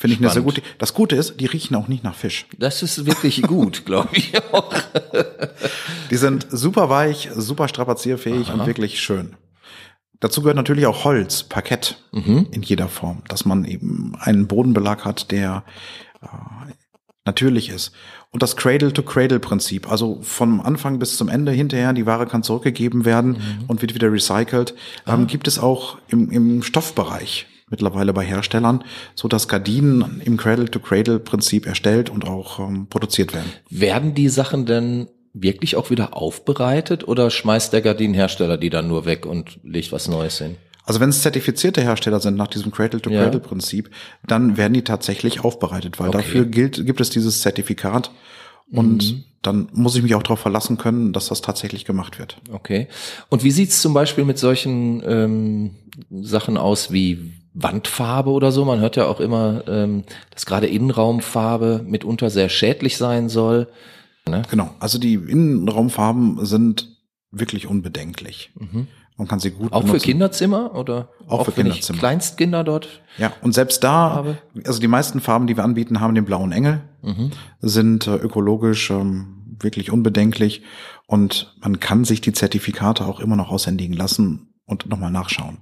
[0.00, 0.62] Finde ich eine sehr gute.
[0.78, 2.46] Das Gute ist, die riechen auch nicht nach Fisch.
[2.56, 4.72] Das ist wirklich gut, glaube ich auch.
[6.08, 8.54] die sind super weich, super strapazierfähig Aha.
[8.54, 9.34] und wirklich schön.
[10.20, 12.46] Dazu gehört natürlich auch Holz, Parkett mhm.
[12.52, 15.64] in jeder Form, dass man eben einen Bodenbelag hat, der
[16.22, 16.26] äh,
[17.24, 17.90] natürlich ist.
[18.30, 23.30] Und das Cradle-to-Cradle-Prinzip, also vom Anfang bis zum Ende hinterher, die Ware kann zurückgegeben werden
[23.30, 23.64] mhm.
[23.66, 24.74] und wird wieder recycelt,
[25.08, 25.24] ähm, ah.
[25.24, 32.10] gibt es auch im, im Stoffbereich mittlerweile bei Herstellern, so dass Gardinen im Cradle-to-Cradle-Prinzip erstellt
[32.10, 33.50] und auch ähm, produziert werden.
[33.70, 39.04] Werden die Sachen denn wirklich auch wieder aufbereitet oder schmeißt der Gardinenhersteller die dann nur
[39.04, 40.56] weg und legt was Neues hin?
[40.84, 43.90] Also wenn es zertifizierte Hersteller sind nach diesem Cradle-to-Cradle-Prinzip,
[44.26, 46.18] dann werden die tatsächlich aufbereitet, weil okay.
[46.18, 48.10] dafür gilt, gibt es dieses Zertifikat
[48.70, 49.24] und mhm.
[49.42, 52.38] dann muss ich mich auch darauf verlassen können, dass das tatsächlich gemacht wird.
[52.50, 52.88] Okay.
[53.28, 55.70] Und wie sieht's zum Beispiel mit solchen ähm,
[56.10, 58.64] Sachen aus wie Wandfarbe oder so.
[58.64, 63.68] Man hört ja auch immer, ähm, dass gerade Innenraumfarbe mitunter sehr schädlich sein soll.
[64.28, 64.42] Ne?
[64.50, 66.96] Genau, also die Innenraumfarben sind
[67.30, 68.50] wirklich unbedenklich.
[68.58, 68.86] Mhm.
[69.16, 70.00] Man kann sie gut Auch benutzen.
[70.00, 71.98] für Kinderzimmer oder auch, auch für Kinderzimmer.
[71.98, 73.02] Kleinstkinder dort?
[73.18, 74.38] Ja, und selbst da, habe?
[74.64, 77.32] also die meisten Farben, die wir anbieten, haben den blauen Engel, mhm.
[77.60, 80.62] sind äh, ökologisch ähm, wirklich unbedenklich
[81.08, 85.58] und man kann sich die Zertifikate auch immer noch aushändigen lassen und nochmal nachschauen.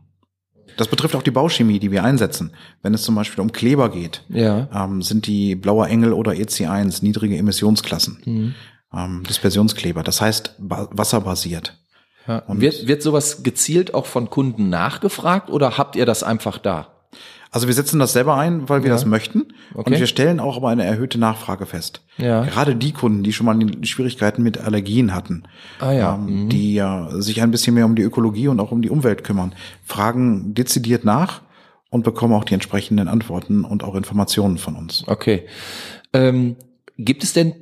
[0.77, 2.53] Das betrifft auch die Bauchemie, die wir einsetzen.
[2.83, 4.69] Wenn es zum Beispiel um Kleber geht, ja.
[4.75, 8.23] ähm, sind die Blauer Engel oder EC1 niedrige Emissionsklassen.
[8.25, 8.55] Mhm.
[8.95, 11.79] Ähm, Dispersionskleber, das heißt wasserbasiert.
[12.27, 12.43] Ja.
[12.49, 16.96] wird, wird sowas gezielt auch von Kunden nachgefragt oder habt ihr das einfach da?
[17.57, 18.95] Also wir setzen das selber ein, weil wir ja.
[18.95, 19.47] das möchten.
[19.73, 19.91] Okay.
[19.91, 22.03] Und wir stellen auch aber eine erhöhte Nachfrage fest.
[22.19, 22.45] Ja.
[22.45, 25.45] Gerade die Kunden, die schon mal die Schwierigkeiten mit Allergien hatten,
[25.81, 26.15] ah, ja.
[26.17, 26.49] ähm, mhm.
[26.51, 29.55] die ja sich ein bisschen mehr um die Ökologie und auch um die Umwelt kümmern,
[29.87, 31.41] fragen dezidiert nach
[31.89, 35.05] und bekommen auch die entsprechenden Antworten und auch Informationen von uns.
[35.07, 35.47] Okay.
[36.13, 36.57] Ähm,
[36.99, 37.55] gibt es denn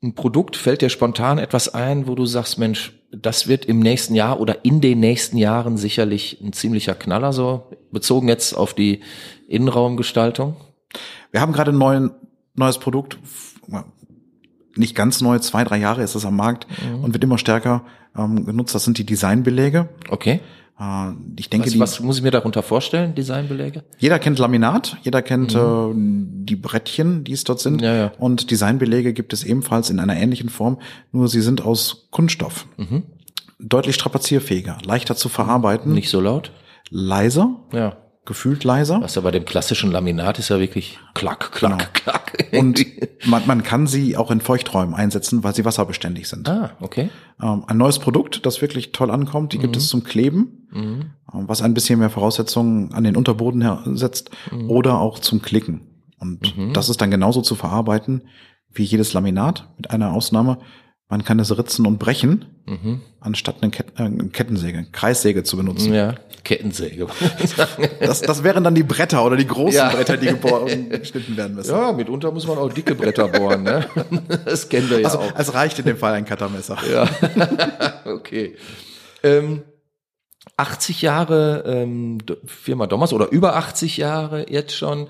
[0.00, 4.14] ein Produkt, fällt dir spontan etwas ein, wo du sagst, Mensch, das wird im nächsten
[4.14, 9.00] Jahr oder in den nächsten Jahren sicherlich ein ziemlicher Knaller, so bezogen jetzt auf die
[9.48, 10.56] Innenraumgestaltung?
[11.30, 12.10] Wir haben gerade ein neuen,
[12.54, 13.18] neues Produkt,
[14.78, 17.04] nicht ganz neu, zwei, drei Jahre ist es am Markt mhm.
[17.04, 17.82] und wird immer stärker
[18.16, 18.74] ähm, genutzt.
[18.74, 19.88] Das sind die Designbeläge.
[20.08, 20.40] Okay.
[20.78, 23.84] Äh, ich denke, was, die, was muss ich mir darunter vorstellen, Designbeläge?
[23.98, 26.40] Jeder kennt Laminat, jeder kennt mhm.
[26.40, 27.82] äh, die Brettchen, die es dort sind.
[27.82, 28.12] Ja, ja.
[28.18, 30.78] Und Designbeläge gibt es ebenfalls in einer ähnlichen Form,
[31.12, 32.66] nur sie sind aus Kunststoff.
[32.76, 33.04] Mhm.
[33.58, 35.92] Deutlich strapazierfähiger, leichter zu verarbeiten.
[35.92, 36.52] Nicht so laut?
[36.90, 37.56] Leiser.
[37.72, 37.96] Ja
[38.28, 39.00] gefühlt leiser.
[39.00, 41.90] Was ja bei dem klassischen Laminat ist ja wirklich klack, klack, genau.
[41.94, 42.48] klack.
[42.52, 42.84] Und
[43.26, 46.46] man, man kann sie auch in Feuchträumen einsetzen, weil sie wasserbeständig sind.
[46.46, 47.08] Ah, okay.
[47.42, 49.62] Ähm, ein neues Produkt, das wirklich toll ankommt, die mhm.
[49.62, 51.10] gibt es zum Kleben, mhm.
[51.34, 54.70] Ähm, was ein bisschen mehr Voraussetzungen an den Unterboden setzt mhm.
[54.70, 55.80] oder auch zum Klicken.
[56.18, 56.74] Und mhm.
[56.74, 58.22] das ist dann genauso zu verarbeiten
[58.70, 60.58] wie jedes Laminat, mit einer Ausnahme.
[61.10, 63.00] Man kann es ritzen und brechen, mhm.
[63.18, 65.94] anstatt eine Ket äh, Kettensäge, Kreissäge zu benutzen.
[65.94, 67.06] Ja, Kettensäge.
[68.00, 69.88] das, das wären dann die Bretter oder die großen ja.
[69.88, 70.26] Bretter, die
[71.00, 71.70] geschnitten werden müssen.
[71.70, 73.62] Ja, mitunter muss man auch dicke Bretter bohren.
[73.62, 73.86] Ne?
[74.44, 75.32] Das kennen wir ja also, auch.
[75.38, 76.76] Es reicht in dem Fall ein Cuttermesser.
[76.92, 77.08] Ja,
[78.04, 78.56] okay.
[79.22, 79.62] Ähm,
[80.56, 85.08] 80 Jahre ähm, Firma Dommers oder über 80 Jahre jetzt schon.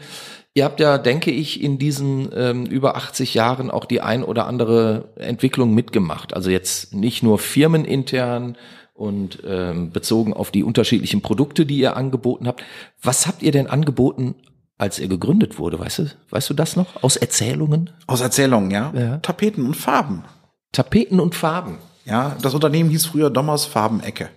[0.59, 4.49] Ihr habt ja, denke ich, in diesen ähm, über 80 Jahren auch die ein oder
[4.49, 6.35] andere Entwicklung mitgemacht.
[6.35, 8.57] Also jetzt nicht nur firmenintern
[8.93, 12.65] und ähm, bezogen auf die unterschiedlichen Produkte, die ihr angeboten habt.
[13.01, 14.35] Was habt ihr denn angeboten,
[14.79, 15.79] als ihr gegründet wurde?
[15.79, 17.05] Weißt du, weißt du das noch?
[17.05, 17.91] Aus Erzählungen?
[18.09, 18.93] Aus Erzählungen, ja.
[18.97, 19.19] ja.
[19.19, 20.25] Tapeten und Farben.
[20.73, 21.79] Tapeten und Farben.
[22.05, 24.29] Ja, das Unternehmen hieß früher Dommers Farbenecke.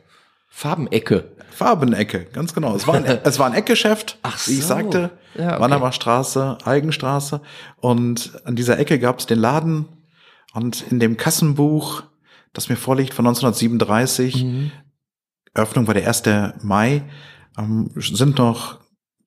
[0.49, 1.31] Farbenecke.
[1.51, 2.75] Farbenecke, ganz genau.
[2.75, 4.51] Es war ein, es war ein Eckgeschäft, Ach so.
[4.51, 5.11] wie ich sagte.
[5.35, 5.61] Ja, okay.
[5.61, 7.41] Wannermer Straße, Eigenstraße.
[7.77, 9.87] Und an dieser Ecke gab es den Laden.
[10.53, 12.03] Und in dem Kassenbuch,
[12.53, 14.71] das mir vorliegt von 1937, mhm.
[15.53, 16.23] Eröffnung war der 1.
[16.63, 17.03] Mai,
[17.57, 18.79] ähm, sind noch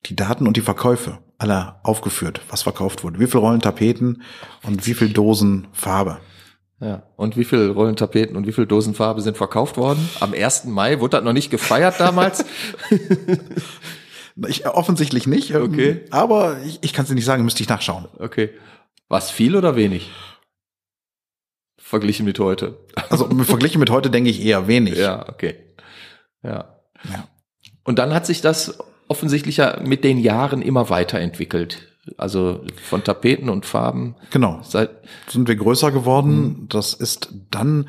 [0.07, 3.19] die Daten und die Verkäufe aller aufgeführt, was verkauft wurde.
[3.19, 4.23] Wie viel Rollen Tapeten
[4.63, 6.19] und wie viel Dosen Farbe.
[6.85, 7.03] Ja.
[7.17, 10.07] Und wie viel Rollen Tapeten und wie viel Dosen Farbe sind verkauft worden?
[10.21, 10.67] Am 1.
[10.67, 12.45] Mai wurde das noch nicht gefeiert damals?
[14.49, 15.51] ich, offensichtlich nicht.
[15.51, 16.03] Ähm, okay.
[16.11, 18.07] Aber ich, ich kann es dir nicht sagen, müsste ich nachschauen.
[18.19, 18.51] Okay.
[19.09, 20.11] Was viel oder wenig?
[21.79, 22.77] Verglichen mit heute.
[23.09, 24.99] Also verglichen mit heute denke ich eher wenig.
[24.99, 25.55] Ja, okay.
[26.43, 26.81] Ja.
[27.05, 27.29] ja.
[27.85, 31.94] Und dann hat sich das offensichtlich ja mit den Jahren immer weiterentwickelt.
[32.19, 34.17] Also von Tapeten und Farben.
[34.31, 34.61] Genau.
[34.63, 34.91] Seit
[35.29, 36.37] sind wir größer geworden.
[36.37, 36.69] Mhm.
[36.69, 37.89] Das ist dann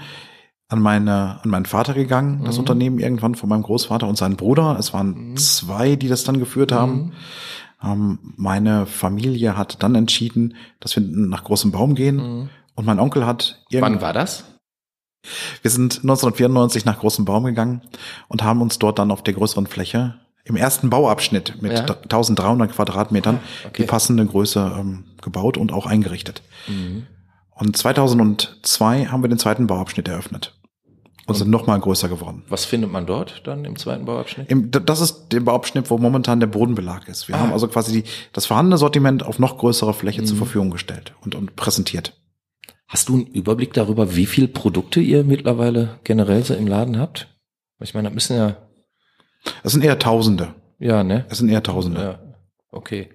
[0.68, 2.62] an meine an meinen Vater gegangen, das mhm.
[2.62, 4.78] Unternehmen irgendwann von meinem Großvater und seinem Bruder.
[4.80, 5.38] Es waren mhm.
[5.38, 6.94] zwei, die das dann geführt haben.
[6.94, 7.12] Mhm.
[7.84, 12.16] Ähm, meine Familie hat dann entschieden, dass wir nach Großem Baum gehen.
[12.16, 12.50] Mhm.
[12.74, 14.46] Und mein Onkel hat Wann war das?
[15.62, 17.82] Wir sind 1994 nach Großem Baum gegangen
[18.28, 21.80] und haben uns dort dann auf der größeren Fläche im ersten Bauabschnitt mit ja.
[21.80, 23.82] 1300 Quadratmetern ah, okay.
[23.82, 26.44] die passende Größe ähm, gebaut und auch eingerichtet.
[26.68, 27.08] Mhm.
[27.50, 30.54] Und 2002 haben wir den zweiten Bauabschnitt eröffnet.
[31.26, 32.44] Und, und sind noch mal größer geworden.
[32.50, 34.52] Was findet man dort dann im zweiten Bauabschnitt?
[34.52, 37.28] Im, das ist der Bauabschnitt, wo momentan der Bodenbelag ist.
[37.28, 37.40] Wir ah.
[37.40, 40.26] haben also quasi die, das vorhandene Sortiment auf noch größere Fläche mhm.
[40.28, 42.14] zur Verfügung gestellt und, und präsentiert.
[42.88, 47.36] Hast du einen Überblick darüber, wie viel Produkte ihr mittlerweile generell so im Laden habt?
[47.80, 48.58] Ich meine, das müssen ja
[49.64, 50.56] es sind eher Tausende.
[50.80, 51.26] Ja, ne?
[51.30, 52.02] Es sind eher Tausende.
[52.02, 52.20] Ja.
[52.72, 53.10] Okay.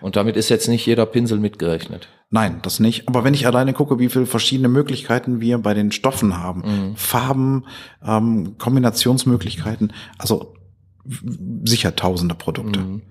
[0.00, 2.08] Und damit ist jetzt nicht jeder Pinsel mitgerechnet.
[2.30, 3.08] Nein, das nicht.
[3.08, 6.96] Aber wenn ich alleine gucke, wie viele verschiedene Möglichkeiten wir bei den Stoffen haben, mhm.
[6.96, 7.64] Farben,
[8.04, 10.54] ähm, Kombinationsmöglichkeiten, also
[11.64, 12.80] sicher tausende Produkte.
[12.80, 13.02] Mhm.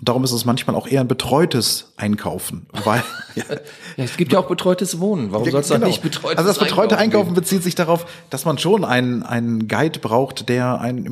[0.00, 3.04] Und darum ist es manchmal auch eher ein betreutes Einkaufen, weil
[3.36, 3.44] ja,
[3.96, 5.30] ja es gibt ja auch betreutes Wohnen.
[5.30, 5.80] Warum ja, soll es genau.
[5.80, 9.22] dann nicht betreutes Also das betreute Einkaufen, Einkaufen bezieht sich darauf, dass man schon einen
[9.22, 11.04] einen Guide braucht, der einen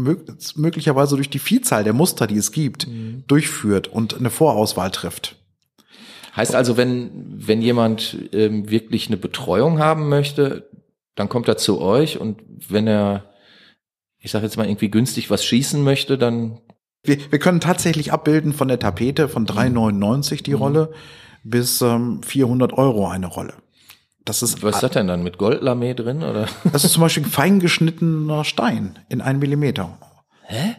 [0.56, 3.22] möglicherweise durch die Vielzahl der Muster, die es gibt, mhm.
[3.28, 5.36] durchführt und eine Vorauswahl trifft.
[6.34, 10.68] Heißt also, wenn wenn jemand ähm, wirklich eine Betreuung haben möchte,
[11.14, 13.26] dann kommt er zu euch und wenn er
[14.18, 16.60] ich sage jetzt mal irgendwie günstig was schießen möchte, dann
[17.04, 20.56] wir, wir können tatsächlich abbilden von der Tapete von 3,99 die mhm.
[20.56, 20.92] Rolle
[21.44, 23.54] bis ähm, 400 Euro eine Rolle.
[24.24, 26.46] Das ist Was ist das denn dann mit Goldlamé drin oder?
[26.72, 29.98] Das ist zum Beispiel fein geschnittener Stein in einen Millimeter.
[30.44, 30.76] Hä?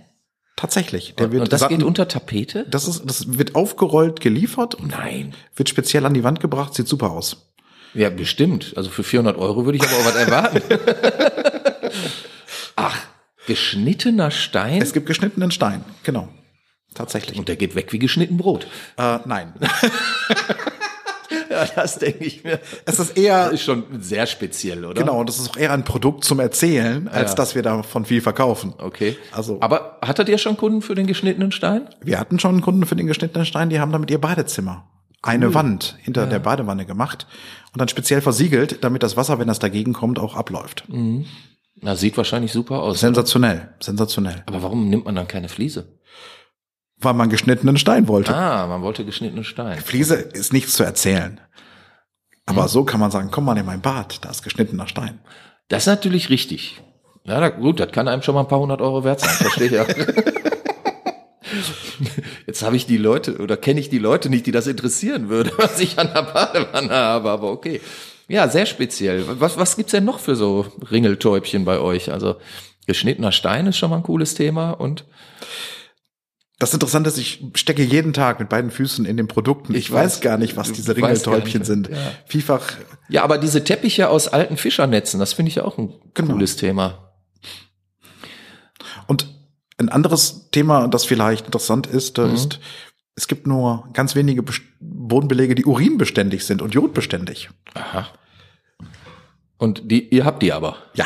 [0.56, 1.16] Tatsächlich.
[1.16, 2.66] Der und, wird und das satten, geht unter Tapete?
[2.70, 5.34] Das ist, das wird aufgerollt, geliefert und Nein.
[5.56, 7.54] wird speziell an die Wand gebracht, sieht super aus.
[7.94, 8.74] Ja, bestimmt.
[8.78, 10.62] Also für 400 Euro würde ich aber auch was erwarten.
[12.76, 12.98] Ach,
[13.48, 14.82] Geschnittener Stein?
[14.82, 16.30] Es gibt geschnittenen Stein, genau.
[16.94, 17.40] Tatsächlich.
[17.40, 18.68] Und der geht weg wie geschnitten Brot.
[18.98, 19.54] Äh, nein.
[21.50, 22.60] ja, das denke ich mir.
[22.86, 23.46] Es ist eher.
[23.46, 25.02] Das ist schon sehr speziell, oder?
[25.02, 27.36] Genau, und das ist auch eher ein Produkt zum Erzählen, als ja.
[27.36, 28.74] dass wir davon viel verkaufen.
[28.78, 29.18] Okay.
[29.32, 29.58] Also.
[29.62, 31.90] Aber hattet ihr schon Kunden für den geschnittenen Stein?
[32.02, 34.88] Wir hatten schon Kunden für den geschnittenen Stein, die haben damit ihr Badezimmer
[35.24, 35.54] eine cool.
[35.54, 36.30] Wand hinter ja.
[36.30, 37.28] der Badewanne gemacht
[37.72, 40.84] und dann speziell versiegelt, damit das Wasser, wenn das dagegen kommt, auch abläuft.
[40.90, 41.26] Mhm.
[41.84, 43.02] Na, sieht wahrscheinlich super aus.
[43.02, 44.44] Sensationell, sensationell.
[44.46, 46.00] Aber warum nimmt man dann keine Fliese?
[46.98, 48.34] Weil man geschnittenen Stein wollte.
[48.34, 49.80] Ah, man wollte geschnittenen Stein.
[49.80, 51.42] Fliese ist nichts zu erzählen.
[52.46, 52.70] Aber hm.
[52.70, 55.20] so kann man sagen, komm mal in mein Bad, da ist geschnittener Stein.
[55.68, 56.82] Das ist natürlich richtig.
[57.26, 59.68] Ja, da, gut, das kann einem schon mal ein paar hundert Euro wert sein, verstehe
[59.68, 59.86] ich ja.
[62.48, 65.52] Jetzt habe ich die Leute oder kenne ich die Leute nicht, die das interessieren würde,
[65.58, 67.82] was ich an der Badewanne habe, aber okay.
[68.34, 69.40] Ja, sehr speziell.
[69.40, 72.12] Was, was gibt's denn noch für so Ringeltäubchen bei euch?
[72.12, 72.38] Also
[72.88, 75.06] geschnittener Stein ist schon mal ein cooles Thema und
[76.58, 79.74] Das Interessante ist, ich stecke jeden Tag mit beiden Füßen in den Produkten.
[79.74, 81.90] Ich, ich weiß, weiß, gar nicht, was diese Ringeltäubchen sind.
[81.90, 81.98] Ja.
[82.26, 82.74] Vielfach.
[83.08, 86.34] Ja, aber diese Teppiche aus alten Fischernetzen, das finde ich ja auch ein genau.
[86.34, 87.14] cooles Thema.
[89.06, 89.28] Und
[89.78, 92.34] ein anderes Thema, das vielleicht interessant ist, mhm.
[92.34, 92.60] ist,
[93.16, 94.44] es gibt nur ganz wenige
[94.80, 97.52] Bodenbelege, die urinbeständig sind und jodbeständig.
[97.76, 98.08] Aha.
[99.58, 100.78] Und die, ihr habt die aber?
[100.96, 101.06] Ja.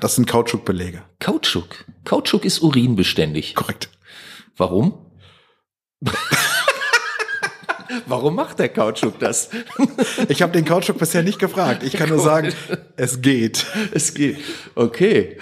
[0.00, 1.02] Das sind Kautschukbelege.
[1.20, 1.84] Kautschuk?
[2.04, 3.54] Kautschuk ist urinbeständig.
[3.54, 3.88] Korrekt.
[4.56, 4.94] Warum?
[8.06, 9.50] Warum macht der Kautschuk das?
[10.28, 11.82] ich habe den Kautschuk bisher nicht gefragt.
[11.82, 12.52] Ich kann nur sagen,
[12.96, 13.64] es geht.
[13.92, 14.38] Es geht.
[14.74, 15.38] Okay.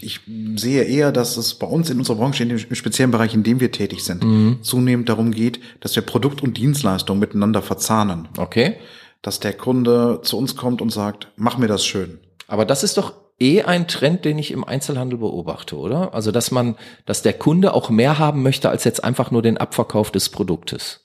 [0.00, 0.20] Ich
[0.56, 3.58] sehe eher, dass es bei uns in unserer Branche, in dem speziellen Bereich, in dem
[3.58, 4.58] wir tätig sind, mhm.
[4.62, 8.28] zunehmend darum geht, dass wir Produkt und Dienstleistung miteinander verzahnen.
[8.36, 8.76] Okay.
[9.22, 12.18] Dass der Kunde zu uns kommt und sagt, mach mir das schön.
[12.48, 16.14] Aber das ist doch eh ein Trend, den ich im Einzelhandel beobachte, oder?
[16.14, 19.58] Also, dass man, dass der Kunde auch mehr haben möchte als jetzt einfach nur den
[19.58, 21.00] Abverkauf des Produktes.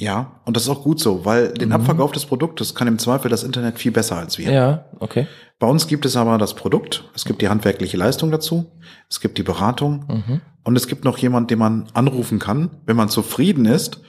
[0.00, 1.74] Ja, und das ist auch gut so, weil den mhm.
[1.74, 4.50] Abverkauf des Produktes kann im Zweifel das Internet viel besser als wir.
[4.50, 5.26] Ja, okay.
[5.58, 8.72] Bei uns gibt es aber das Produkt, es gibt die handwerkliche Leistung dazu,
[9.10, 10.40] es gibt die Beratung mhm.
[10.64, 14.00] und es gibt noch jemand, den man anrufen kann, wenn man zufrieden ist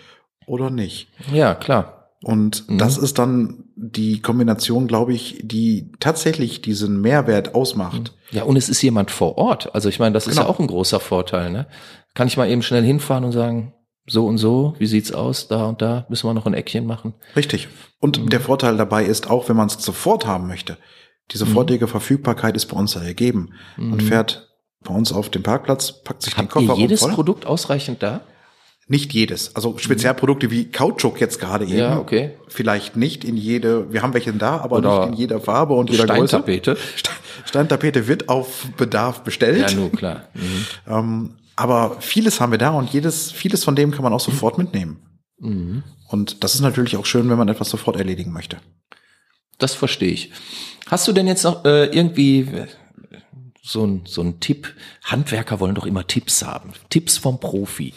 [0.48, 1.10] oder nicht.
[1.34, 2.01] Ja, klar.
[2.24, 2.78] Und mhm.
[2.78, 8.14] das ist dann die Kombination, glaube ich, die tatsächlich diesen Mehrwert ausmacht.
[8.30, 9.74] Ja, und es ist jemand vor Ort.
[9.74, 10.48] Also ich meine, das ist genau.
[10.48, 11.52] ja auch ein großer Vorteil.
[11.52, 11.68] Ne?
[12.14, 13.74] Kann ich mal eben schnell hinfahren und sagen,
[14.08, 17.14] so und so, wie sieht's aus, da und da müssen wir noch ein Eckchen machen.
[17.36, 17.70] Richtig.
[18.00, 18.30] Und mhm.
[18.30, 20.78] der Vorteil dabei ist auch, wenn man es sofort haben möchte,
[21.32, 21.92] die sofortige mhm.
[21.92, 23.54] Verfügbarkeit ist bei uns ja ergeben.
[23.78, 24.02] Man mhm.
[24.02, 24.50] fährt
[24.84, 27.14] bei uns auf dem Parkplatz, packt sich Habt den Koffer ihr jedes voll.
[27.14, 28.22] Produkt ausreichend da?
[28.92, 29.56] Nicht jedes.
[29.56, 31.78] Also Spezialprodukte wie Kautschuk jetzt gerade eben.
[31.78, 32.32] Ja, okay.
[32.50, 35.90] Vielleicht nicht in jede, wir haben welche da, aber Oder nicht in jeder Farbe und
[35.90, 36.74] jeder Steintapete.
[36.74, 36.86] Größe.
[37.46, 39.72] Steintapete wird auf Bedarf bestellt.
[39.72, 40.24] Ja, nur klar.
[40.34, 40.66] Mhm.
[40.90, 44.58] Ähm, aber vieles haben wir da und jedes, vieles von dem kann man auch sofort
[44.58, 45.00] mitnehmen.
[45.40, 45.84] Mhm.
[46.10, 48.58] Und das ist natürlich auch schön, wenn man etwas sofort erledigen möchte.
[49.58, 50.32] Das verstehe ich.
[50.88, 52.46] Hast du denn jetzt noch äh, irgendwie
[53.72, 54.74] so ein, so ein Tipp?
[55.04, 56.74] Handwerker wollen doch immer Tipps haben.
[56.90, 57.94] Tipps vom Profi.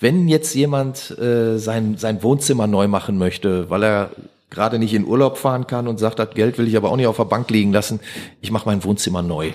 [0.00, 4.10] Wenn jetzt jemand äh, sein, sein Wohnzimmer neu machen möchte, weil er
[4.50, 7.06] gerade nicht in Urlaub fahren kann und sagt, das Geld will ich aber auch nicht
[7.06, 8.00] auf der Bank liegen lassen,
[8.40, 9.52] ich mache mein Wohnzimmer neu.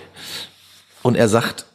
[1.04, 1.66] Und er sagt,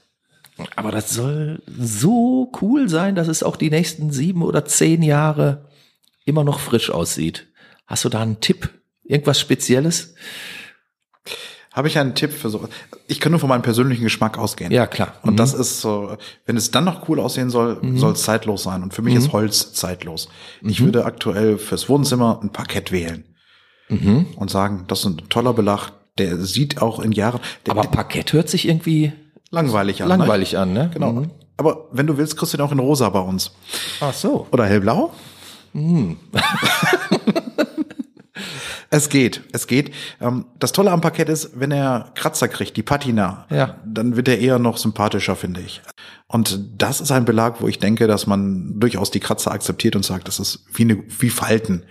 [0.77, 5.69] aber das soll so cool sein, dass es auch die nächsten sieben oder zehn Jahre
[6.25, 7.47] immer noch frisch aussieht.
[7.87, 8.71] Hast du da einen Tipp?
[9.05, 10.15] Irgendwas Spezielles?
[11.73, 12.69] Habe ich einen Tipp für so?
[13.07, 14.71] Ich kann nur von meinem persönlichen Geschmack ausgehen.
[14.71, 15.15] Ja, klar.
[15.23, 15.37] Und mhm.
[15.37, 17.99] das ist so, wenn es dann noch cool aussehen soll, mhm.
[17.99, 18.83] soll es zeitlos sein.
[18.83, 19.21] Und für mich mhm.
[19.21, 20.29] ist Holz zeitlos.
[20.63, 20.87] Ich mhm.
[20.87, 23.25] würde aktuell fürs Wohnzimmer ein Parkett wählen.
[23.89, 24.27] Mhm.
[24.37, 27.41] Und sagen, das ist ein toller Belag, der sieht auch in Jahren.
[27.67, 29.13] Der, Aber Parkett hört sich irgendwie
[29.53, 30.09] Langweilig an.
[30.09, 30.17] Ne?
[30.17, 30.59] Langweilig ne?
[30.59, 30.91] an, ne?
[30.93, 31.13] Genau.
[31.13, 31.31] Mhm.
[31.59, 33.53] Aber wenn du willst, kriegst du den auch in rosa bei uns.
[34.01, 34.47] Ach so.
[34.51, 35.13] Oder hellblau?
[35.75, 36.17] Mhm.
[38.93, 39.91] es geht, es geht.
[40.21, 43.77] Ähm, das Tolle am Parkett ist, wenn er Kratzer kriegt, die Patina, ja.
[43.87, 45.81] dann wird er eher noch sympathischer, finde ich.
[46.29, 50.05] Und das ist ein Belag, wo ich denke, dass man durchaus die Kratzer akzeptiert und
[50.05, 51.85] sagt, das ist wie, eine, wie Falten.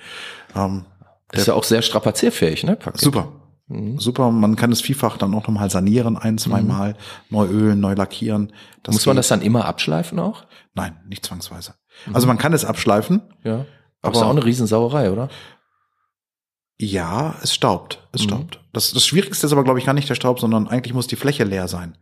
[0.55, 0.85] Ähm,
[1.31, 2.75] ist ja auch sehr strapazierfähig, ne?
[2.75, 3.01] Parkett.
[3.01, 3.31] Super.
[3.67, 3.97] Mhm.
[3.97, 6.95] Super, man kann es vielfach dann auch nochmal sanieren, ein, zweimal, mhm.
[7.29, 8.53] neu ölen, neu lackieren.
[8.83, 10.45] Das Muss man das dann immer abschleifen auch?
[10.75, 11.73] Nein, nicht zwangsweise.
[12.05, 12.15] Mhm.
[12.15, 13.21] Also man kann es abschleifen.
[13.43, 13.53] Ja.
[13.53, 13.65] Aber,
[14.03, 15.29] aber ist auch eine Riesensauerei, oder?
[16.81, 18.07] Ja, es staubt.
[18.11, 18.29] Es mhm.
[18.29, 18.59] staubt.
[18.73, 21.15] Das, das Schwierigste ist aber, glaube ich, gar nicht der Staub, sondern eigentlich muss die
[21.15, 21.95] Fläche leer sein.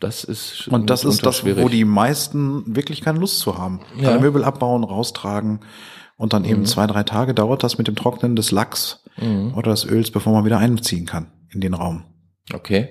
[0.00, 3.80] Das ist und das ist das, wo die meisten wirklich keine Lust zu haben.
[3.96, 4.18] Ja.
[4.18, 5.60] Möbel abbauen, raustragen
[6.16, 6.66] und dann eben mhm.
[6.66, 9.54] zwei, drei Tage dauert das mit dem Trocknen des Lacks mhm.
[9.54, 12.04] oder des Öls, bevor man wieder einziehen kann in den Raum.
[12.52, 12.88] Okay.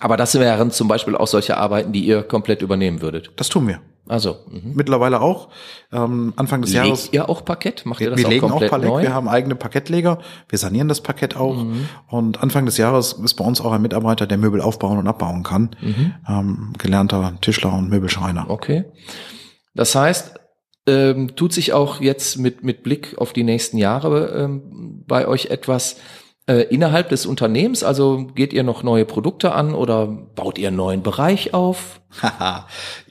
[0.00, 3.30] Aber das wären zum Beispiel auch solche Arbeiten, die ihr komplett übernehmen würdet.
[3.36, 3.80] Das tun wir.
[4.08, 4.72] Also mhm.
[4.74, 5.48] mittlerweile auch.
[5.92, 7.08] Ähm, Anfang des Legt Jahres.
[7.12, 7.84] ihr auch Parkett?
[7.86, 8.88] Macht ihr das wir auch legen komplett auch Parkett.
[8.88, 9.02] neu?
[9.02, 10.18] Wir haben eigene Parkettleger.
[10.48, 11.56] Wir sanieren das Parkett auch.
[11.56, 11.88] Mhm.
[12.08, 15.42] Und Anfang des Jahres ist bei uns auch ein Mitarbeiter, der Möbel aufbauen und abbauen
[15.42, 15.76] kann.
[15.80, 16.14] Mhm.
[16.28, 18.48] Ähm, gelernter Tischler und Möbelschreiner.
[18.48, 18.84] Okay.
[19.74, 20.34] Das heißt,
[20.86, 25.46] ähm, tut sich auch jetzt mit, mit Blick auf die nächsten Jahre ähm, bei euch
[25.46, 25.96] etwas
[26.48, 27.84] äh, innerhalb des Unternehmens?
[27.84, 32.00] Also geht ihr noch neue Produkte an oder baut ihr einen neuen Bereich auf?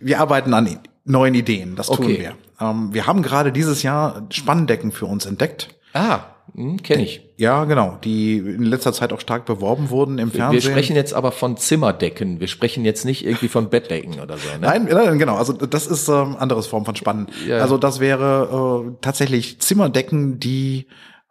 [0.01, 2.19] wir arbeiten an neuen Ideen, das tun okay.
[2.19, 2.33] wir.
[2.59, 5.69] Ähm, wir haben gerade dieses Jahr Spanndecken für uns entdeckt.
[5.93, 6.19] Ah,
[6.53, 7.21] hm, kenne ich.
[7.37, 10.63] Ja, genau, die in letzter Zeit auch stark beworben wurden im Fernsehen.
[10.63, 12.39] Wir sprechen jetzt aber von Zimmerdecken.
[12.39, 14.49] Wir sprechen jetzt nicht irgendwie von Bettdecken oder so.
[14.49, 14.59] Ne?
[14.61, 15.35] Nein, nein, genau.
[15.35, 17.27] Also das ist ähm, anderes Form von Spannen.
[17.47, 17.59] Ja.
[17.59, 20.87] Also das wäre äh, tatsächlich Zimmerdecken, die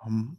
[0.06, 0.36] ähm,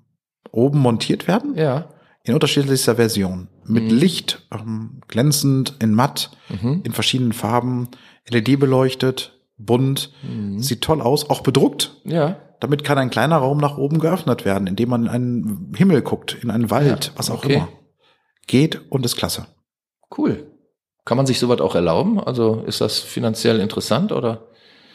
[0.57, 1.55] oben montiert werden.
[1.55, 1.89] Ja.
[2.23, 3.47] In unterschiedlichster Version.
[3.63, 3.97] Mit mhm.
[3.97, 6.81] Licht, ähm, glänzend, in matt, mhm.
[6.83, 7.89] in verschiedenen Farben,
[8.27, 10.59] LED beleuchtet, bunt, mhm.
[10.59, 11.95] sieht toll aus, auch bedruckt.
[12.03, 12.37] Ja.
[12.59, 16.35] Damit kann ein kleiner Raum nach oben geöffnet werden, indem man in einen Himmel guckt,
[16.41, 17.55] in einen Wald, ja, was auch okay.
[17.55, 17.69] immer.
[18.47, 19.45] Geht und ist klasse.
[20.17, 20.51] Cool.
[21.05, 22.19] Kann man sich sowas auch erlauben?
[22.19, 24.47] Also ist das finanziell interessant oder?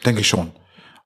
[0.05, 0.51] Denke ich schon.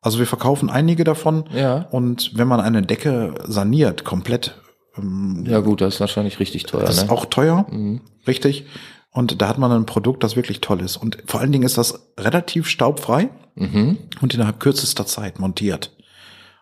[0.02, 1.46] Also wir verkaufen einige davon.
[1.54, 1.88] Ja.
[1.92, 4.60] Und wenn man eine Decke saniert, komplett.
[4.98, 6.84] Ähm, ja gut, das ist wahrscheinlich richtig teuer.
[6.84, 7.04] Das ne?
[7.04, 8.02] ist auch teuer, mhm.
[8.28, 8.66] richtig.
[9.12, 10.98] Und da hat man ein Produkt, das wirklich toll ist.
[10.98, 13.98] Und vor allen Dingen ist das relativ staubfrei mhm.
[14.22, 15.96] und innerhalb kürzester Zeit montiert.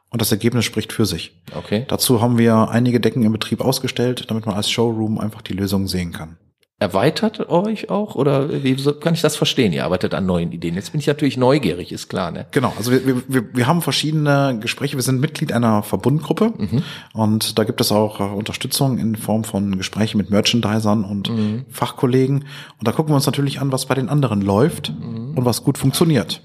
[0.10, 1.42] Und das Ergebnis spricht für sich.
[1.54, 1.86] Okay.
[1.90, 5.88] Dazu haben wir einige Decken im Betrieb ausgestellt, damit man als Showroom einfach die Lösung
[5.88, 6.38] sehen kann
[6.78, 9.72] erweitert euch auch oder wie kann ich das verstehen?
[9.72, 10.76] Ihr arbeitet an neuen Ideen.
[10.76, 12.48] Jetzt bin ich natürlich neugierig, ist klar, ne?
[12.52, 14.98] Genau, also wir, wir, wir haben verschiedene Gespräche.
[14.98, 16.84] Wir sind Mitglied einer Verbundgruppe mhm.
[17.14, 21.66] und da gibt es auch äh, Unterstützung in Form von Gesprächen mit Merchandisern und mhm.
[21.70, 22.40] Fachkollegen.
[22.78, 25.38] Und da gucken wir uns natürlich an, was bei den anderen läuft mhm.
[25.38, 26.42] und was gut funktioniert.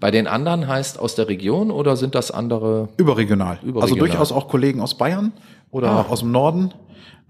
[0.00, 2.88] Bei den anderen heißt aus der Region oder sind das andere?
[2.98, 3.58] Überregional.
[3.62, 3.82] Überregional.
[3.82, 5.32] Also durchaus auch Kollegen aus Bayern
[5.70, 6.06] oder ah.
[6.10, 6.74] aus dem Norden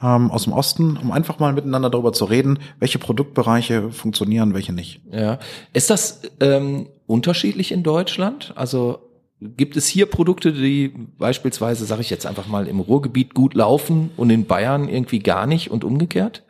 [0.02, 4.72] ähm, aus dem Osten, um einfach mal miteinander darüber zu reden, welche Produktbereiche funktionieren, welche
[4.72, 5.00] nicht.
[5.10, 5.38] Ja.
[5.72, 8.52] Ist das ähm, unterschiedlich in Deutschland?
[8.56, 8.98] Also
[9.40, 10.88] gibt es hier Produkte, die
[11.18, 15.46] beispielsweise, sage ich jetzt einfach mal, im Ruhrgebiet gut laufen und in Bayern irgendwie gar
[15.46, 16.42] nicht und umgekehrt?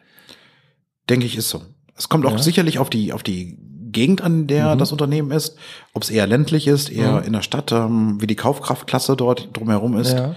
[1.08, 1.62] Denke ich, ist so.
[1.96, 2.38] Es kommt auch ja.
[2.38, 3.58] sicherlich auf die, auf die
[3.92, 4.78] Gegend an, der mhm.
[4.78, 5.56] das Unternehmen ist,
[5.92, 7.26] ob es eher ländlich ist, eher mhm.
[7.26, 10.12] in der Stadt, ähm, wie die Kaufkraftklasse dort drumherum ist.
[10.12, 10.34] Ja.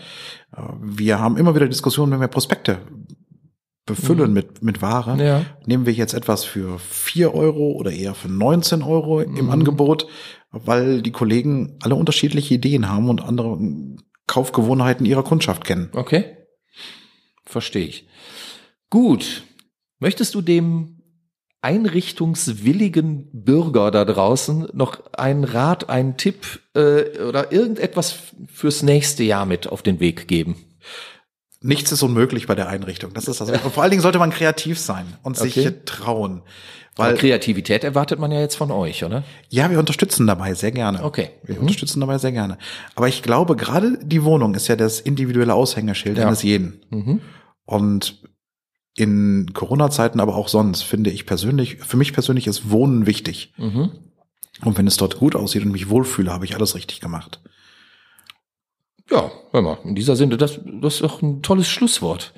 [0.55, 2.79] Äh, wir haben immer wieder Diskussionen, wenn wir Prospekte
[3.85, 4.33] befüllen mhm.
[4.33, 5.23] mit, mit Ware.
[5.23, 5.45] Ja.
[5.65, 9.37] Nehmen wir jetzt etwas für vier Euro oder eher für 19 Euro mhm.
[9.37, 10.07] im Angebot,
[10.51, 13.59] weil die Kollegen alle unterschiedliche Ideen haben und andere
[14.27, 15.89] Kaufgewohnheiten ihrer Kundschaft kennen.
[15.93, 16.37] Okay.
[17.45, 18.07] Verstehe ich.
[18.89, 19.43] Gut.
[19.99, 21.01] Möchtest du dem
[21.61, 28.15] einrichtungswilligen Bürger da draußen noch einen Rat, einen Tipp äh, oder irgendetwas
[28.47, 30.55] fürs nächste Jahr mit auf den Weg geben?
[31.65, 33.13] Nichts ist unmöglich bei der Einrichtung.
[33.13, 35.49] Das ist also, vor allen Dingen sollte man kreativ sein und okay.
[35.49, 36.43] sich trauen.
[36.95, 39.23] Weil Aber Kreativität erwartet man ja jetzt von euch, oder?
[39.49, 41.03] Ja, wir unterstützen dabei sehr gerne.
[41.03, 41.31] Okay.
[41.43, 41.61] Wir mhm.
[41.61, 42.57] unterstützen dabei sehr gerne.
[42.95, 46.27] Aber ich glaube, gerade die Wohnung ist ja das individuelle Aushängeschild ja.
[46.27, 46.79] eines jeden.
[46.89, 47.21] Mhm.
[47.65, 48.21] Und
[48.95, 53.53] in Corona-Zeiten, aber auch sonst, finde ich persönlich, für mich persönlich ist Wohnen wichtig.
[53.57, 53.91] Mhm.
[54.63, 57.41] Und wenn es dort gut aussieht und mich wohlfühle, habe ich alles richtig gemacht.
[59.11, 62.33] Ja, hör mal, in dieser Sinne, das, das ist doch ein tolles Schlusswort.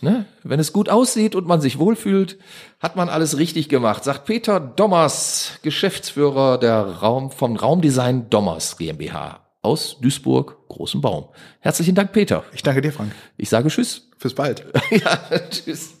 [0.00, 0.26] Ne?
[0.42, 2.38] Wenn es gut aussieht und man sich wohlfühlt,
[2.80, 9.40] hat man alles richtig gemacht, sagt Peter Dommers, Geschäftsführer der Raum, vom Raumdesign Dommers GmbH
[9.62, 11.28] aus Duisburg, Großen Baum.
[11.60, 12.44] Herzlichen Dank, Peter.
[12.52, 13.12] Ich danke dir, Frank.
[13.36, 14.08] Ich sage Tschüss.
[14.18, 14.64] Fürs bald.
[14.90, 15.18] ja,
[15.50, 15.94] tschüss.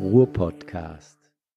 [0.00, 1.17] Ruhr Podcast.